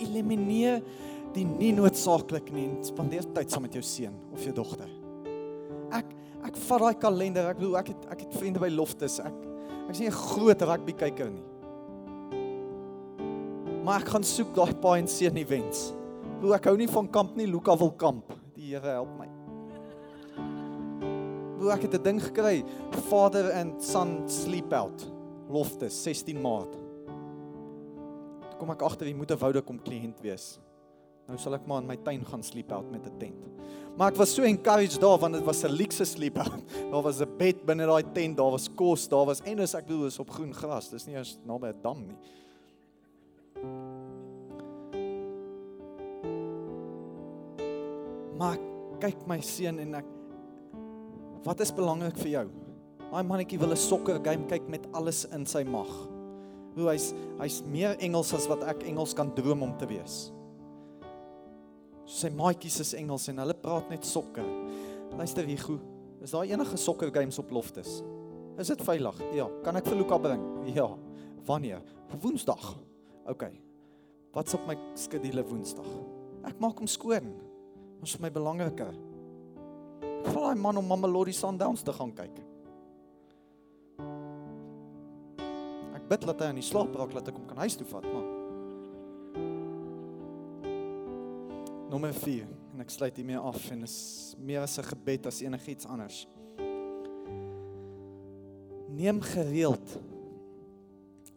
Elimineer 0.04 0.82
die 1.32 1.48
nie 1.48 1.72
noodsaaklik 1.80 2.52
nie 2.52 2.68
en 2.74 2.80
spandeer 2.84 3.32
tyd 3.40 3.56
saam 3.56 3.64
met 3.70 3.80
jou 3.80 3.88
seun 3.88 4.20
of 4.36 4.44
jou 4.44 4.60
dogter. 4.60 4.92
Ek 5.96 6.12
ek 6.44 6.66
vat 6.68 6.90
daai 6.90 7.04
kalender, 7.08 7.54
ek 7.56 7.64
bedoel 7.64 7.84
ek 7.86 7.96
het 7.96 8.10
ek 8.18 8.28
het 8.28 8.42
vriende 8.44 8.68
by 8.68 8.76
Loftus. 8.76 9.22
Ek 9.24 9.47
ek 9.88 9.94
is 9.96 10.00
nie 10.04 10.10
'n 10.10 10.12
groot 10.12 10.62
rugby 10.62 10.94
kyker 10.94 11.30
nie. 11.32 11.46
Maar 13.84 14.02
ek 14.02 14.10
gaan 14.12 14.24
soek 14.24 14.54
daai 14.54 14.74
pa 14.76 14.98
en 14.98 15.08
seun 15.08 15.38
events. 15.38 15.94
Hoe 16.42 16.54
ek 16.54 16.66
hou 16.66 16.76
nie 16.78 16.88
van 16.88 17.08
kamp 17.08 17.36
nie, 17.36 17.48
Luka 17.48 17.76
wil 17.76 17.92
kamp. 17.92 18.34
Die 18.54 18.74
Here 18.76 18.92
help 19.00 19.10
my. 19.18 19.28
Hoe 21.58 21.72
ek 21.72 21.82
het 21.84 21.96
'n 21.96 22.04
ding 22.04 22.22
gekry, 22.22 22.66
Father 23.10 23.52
and 23.54 23.82
Son 23.82 24.28
Sleep 24.28 24.74
Out. 24.74 25.08
Loftus 25.50 26.04
16 26.04 26.42
Maart. 26.42 26.74
Toe 28.52 28.58
kom 28.60 28.72
ek 28.72 28.82
agter 28.82 29.08
jy 29.08 29.16
moet 29.16 29.32
'n 29.32 29.40
woude 29.40 29.62
kom 29.62 29.80
kliënt 29.80 30.20
wees. 30.22 30.60
Nou 31.28 31.38
sal 31.38 31.58
ek 31.58 31.68
maar 31.68 31.82
in 31.84 31.88
my 31.90 31.98
tuin 32.06 32.24
gaan 32.26 32.44
sleep 32.44 32.72
out 32.72 32.90
met 32.92 33.06
'n 33.06 33.20
tent. 33.20 33.48
Maar 33.98 34.12
ek 34.12 34.18
was 34.18 34.34
so 34.34 34.44
encouraged 34.44 35.02
daar 35.02 35.18
want 35.20 35.34
dit 35.34 35.44
was 35.44 35.64
'n 35.64 35.72
luxe 35.72 36.06
sleep 36.06 36.38
out. 36.38 36.64
Daar 36.92 37.02
was 37.02 37.20
'n 37.20 37.38
bed 37.38 37.66
binne 37.66 37.86
daai 37.86 38.04
tent, 38.14 38.38
daar 38.38 38.52
was 38.52 38.70
kos, 38.70 39.08
daar 39.08 39.26
was 39.26 39.42
en 39.42 39.60
as 39.60 39.74
ek 39.74 39.88
bedoel 39.88 40.06
is 40.06 40.20
op 40.20 40.30
groen 40.30 40.54
gras. 40.54 40.90
Dis 40.90 41.06
nie 41.06 41.16
eens 41.16 41.38
naby 41.46 41.68
'n 41.68 41.82
dam 41.82 42.08
nie. 42.08 42.18
Maar 48.38 48.58
kyk 49.00 49.28
my 49.28 49.42
seun 49.42 49.80
en 49.80 49.96
ek 49.96 50.06
Wat 51.44 51.60
is 51.60 51.72
belangrik 51.72 52.18
vir 52.18 52.28
jou? 52.28 52.48
Daai 53.08 53.24
mannetjie 53.24 53.60
wil 53.60 53.72
'n 53.72 53.78
sokker 53.78 54.20
game 54.24 54.48
kyk 54.48 54.68
met 54.68 54.88
alles 54.94 55.26
in 55.32 55.46
sy 55.46 55.64
mag. 55.64 55.88
Hoe 56.76 56.90
hy's 56.90 57.14
hy's 57.40 57.64
meer 57.64 57.96
Engels 58.00 58.34
as 58.34 58.48
wat 58.48 58.64
ek 58.64 58.84
Engels 58.84 59.14
kan 59.14 59.34
droom 59.34 59.64
om 59.64 59.78
te 59.78 59.86
wees. 59.86 60.32
Sy 62.08 62.30
maatjies 62.32 62.80
is 62.86 62.94
Engels 62.96 63.28
en 63.28 63.42
hulle 63.44 63.56
praat 63.60 63.90
net 63.92 64.06
sokker. 64.08 64.48
Luister 65.20 65.48
hier 65.48 65.60
goed. 65.60 65.84
Is 66.24 66.32
daar 66.34 66.48
enige 66.48 66.80
sokker 66.80 67.12
games 67.14 67.38
op 67.40 67.52
Loftus? 67.52 68.00
Is 68.58 68.72
dit 68.72 68.82
veilig? 68.88 69.20
Ja, 69.36 69.46
kan 69.64 69.78
ek 69.78 69.90
vir 69.92 70.00
Luka 70.00 70.18
bring? 70.22 70.44
Ja. 70.74 70.88
Wanneer? 71.46 71.84
Woensdag. 72.24 72.64
OK. 73.28 73.44
Wat's 74.36 74.56
op 74.56 74.64
my 74.70 74.78
skedule 74.98 75.44
Woensdag? 75.46 75.88
Ek 76.48 76.58
maak 76.64 76.80
hom 76.80 76.90
skoon. 76.90 77.30
Dit 78.00 78.08
is 78.08 78.18
my 78.24 78.32
belangriker. 78.34 78.96
Val 80.28 80.48
daai 80.48 80.60
man 80.64 80.80
om 80.80 80.88
Mamelodi 80.88 81.36
Sundowns 81.36 81.84
te 81.84 81.94
gaan 81.96 82.16
kyk. 82.16 82.40
Ek 85.98 86.08
bid 86.08 86.28
dat 86.30 86.40
hy 86.40 86.52
aan 86.54 86.60
die 86.60 86.66
slaap 86.66 86.96
raak 86.96 87.14
dat 87.20 87.32
ek 87.32 87.38
hom 87.38 87.48
kan 87.50 87.66
huis 87.66 87.76
toe 87.80 87.88
vat, 87.90 88.06
maar 88.08 88.37
Nommer 91.88 92.14
4 92.14 92.48
en 92.74 92.84
ek 92.84 92.92
sluit 92.92 93.16
hiermee 93.16 93.40
af 93.40 93.72
en 93.72 93.84
is 93.84 94.36
meer 94.40 94.62
as 94.62 94.78
'n 94.80 94.84
gebed 94.84 95.28
as 95.28 95.42
enigiets 95.42 95.86
anders. 95.86 96.28
Neem 98.90 99.22
gereeld 99.22 100.00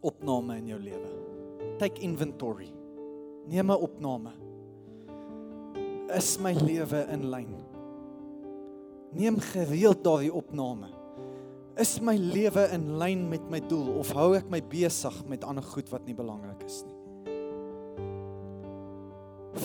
opname 0.01 0.57
in 0.57 0.67
jou 0.67 0.79
lewe. 0.79 1.09
Take 1.77 2.01
inventory. 2.01 2.71
Neem 3.47 3.71
'n 3.71 3.77
opname 3.77 4.31
is 6.15 6.37
my 6.39 6.53
lewe 6.53 7.05
in 7.11 7.29
lyn? 7.31 7.51
Neem 9.15 9.39
gereeld 9.51 10.03
daardie 10.03 10.31
opname. 10.33 10.91
Is 11.79 11.99
my 12.03 12.15
lewe 12.15 12.67
in 12.75 12.97
lyn 12.99 13.27
met 13.31 13.43
my 13.51 13.61
doel 13.63 13.93
of 14.01 14.11
hou 14.15 14.31
ek 14.37 14.49
my 14.51 14.61
besig 14.71 15.15
met 15.31 15.45
ander 15.47 15.65
goed 15.71 15.89
wat 15.91 16.05
nie 16.07 16.15
belangrik 16.15 16.63
is 16.67 16.81
nie? 16.87 16.90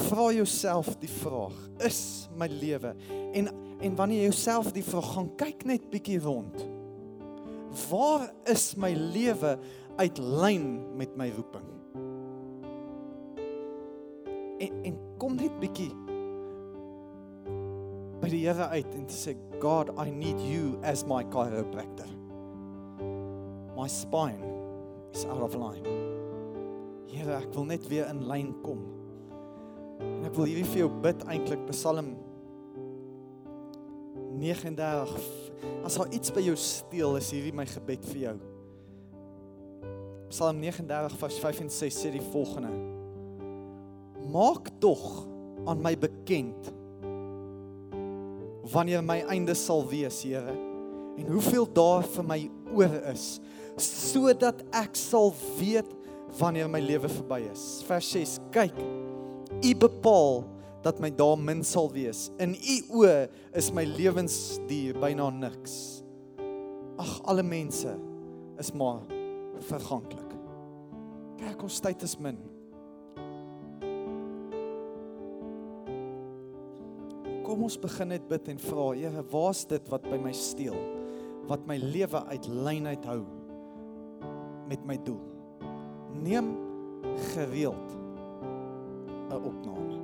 Vra 0.06 0.30
jouself 0.32 0.92
die 1.02 1.10
vraag: 1.10 1.54
Is 1.84 2.28
my 2.36 2.48
lewe 2.50 2.94
en 3.32 3.50
en 3.76 3.96
wanneer 3.96 4.22
jy 4.24 4.28
jouself 4.30 4.70
die 4.72 4.84
vraag 4.84 5.08
gaan 5.16 5.28
kyk 5.36 5.66
net 5.68 5.90
bietjie 5.92 6.20
rond. 6.24 6.64
Waar 7.90 8.30
is 8.48 8.70
my 8.80 8.94
lewe 8.96 9.56
uit 10.00 10.18
lyn 10.18 10.68
met 10.96 11.12
my 11.16 11.28
roeping? 11.36 11.68
En 14.64 14.82
en 14.88 14.98
kom 15.20 15.36
net 15.36 15.60
bietjie 15.60 15.92
by 18.22 18.30
die 18.32 18.46
Here 18.46 18.70
uit 18.72 18.94
en 18.96 19.04
sê 19.12 19.36
God, 19.60 19.92
I 20.00 20.08
need 20.10 20.40
you 20.40 20.78
as 20.82 21.04
my 21.04 21.22
chiropractor. 21.28 22.08
My 23.76 23.88
spine 23.92 24.40
is 25.12 25.26
out 25.28 25.44
of 25.44 25.56
line. 25.60 25.84
Here, 27.12 27.36
ek 27.36 27.52
wil 27.54 27.68
net 27.68 27.84
weer 27.92 28.08
in 28.08 28.24
lyn 28.28 28.54
kom. 28.64 28.95
En 30.00 30.26
ek 30.28 30.34
wil 30.36 30.50
hierdie 30.50 30.68
vir 30.72 30.84
jou 30.84 30.90
bid 31.04 31.26
eintlik 31.30 31.62
Psalm 31.72 32.14
39 34.36 35.16
As 35.86 35.96
daar 35.96 36.10
iets 36.10 36.32
by 36.34 36.42
jou 36.42 36.56
steel 36.58 37.16
is 37.20 37.30
hierdie 37.30 37.54
my 37.54 37.66
gebed 37.70 38.04
vir 38.10 38.22
jou. 38.24 38.36
Psalm 40.32 40.58
39 40.58 41.14
vers 41.20 41.36
5 41.44 41.60
en 41.62 41.70
6 41.70 41.98
sê 42.02 42.10
die 42.10 42.24
volgende: 42.32 42.72
Maak 44.34 44.72
tog 44.82 45.04
aan 45.66 45.82
my 45.82 45.94
bekend 45.98 46.72
wanneer 48.66 49.04
my 49.06 49.20
einde 49.30 49.54
sal 49.54 49.84
wees, 49.86 50.24
Here, 50.26 50.56
en 51.16 51.30
hoeveel 51.30 51.68
daar 51.70 52.02
vir 52.16 52.26
my 52.26 52.40
oor 52.74 52.96
is, 53.12 53.36
sodat 53.78 54.64
ek 54.74 54.98
sal 54.98 55.30
weet 55.60 55.92
wanneer 56.40 56.66
my 56.68 56.82
lewe 56.82 57.06
verby 57.06 57.44
is. 57.52 57.84
Vers 57.86 58.10
6: 58.10 58.40
Kyk, 58.50 58.74
U 59.66 59.74
bepaal 59.74 60.44
dat 60.86 61.00
my 61.02 61.10
dae 61.10 61.36
min 61.40 61.64
sal 61.66 61.90
wees. 61.90 62.28
In 62.42 62.54
U 62.54 62.76
oë 63.02 63.26
is 63.58 63.72
my 63.74 63.82
lewensduur 63.96 65.00
byna 65.02 65.30
niks. 65.34 66.04
Ag, 67.02 67.16
alle 67.26 67.42
mense 67.42 67.96
is 68.62 68.70
maar 68.72 69.02
verganklik. 69.66 70.36
Kyk, 71.40 71.64
ons 71.66 71.80
tyd 71.82 72.06
is 72.06 72.14
min. 72.22 72.38
kom 77.46 77.62
ons 77.62 77.76
begin 77.80 78.10
net 78.10 78.24
bid 78.28 78.48
en 78.52 78.58
vra, 78.60 78.90
Here, 78.98 79.22
waar's 79.32 79.62
dit 79.70 79.90
wat 79.92 80.04
by 80.10 80.18
my 80.20 80.32
steel? 80.34 80.76
Wat 81.46 81.62
my 81.68 81.78
lewe 81.78 82.20
uit 82.32 82.48
lyn 82.50 82.88
uit 82.90 83.06
hou 83.06 83.22
met 84.66 84.82
my 84.84 84.96
doel? 85.06 85.22
Neem 86.26 86.50
gereeld 87.32 87.94
'n 89.30 89.36
opname. 89.48 89.95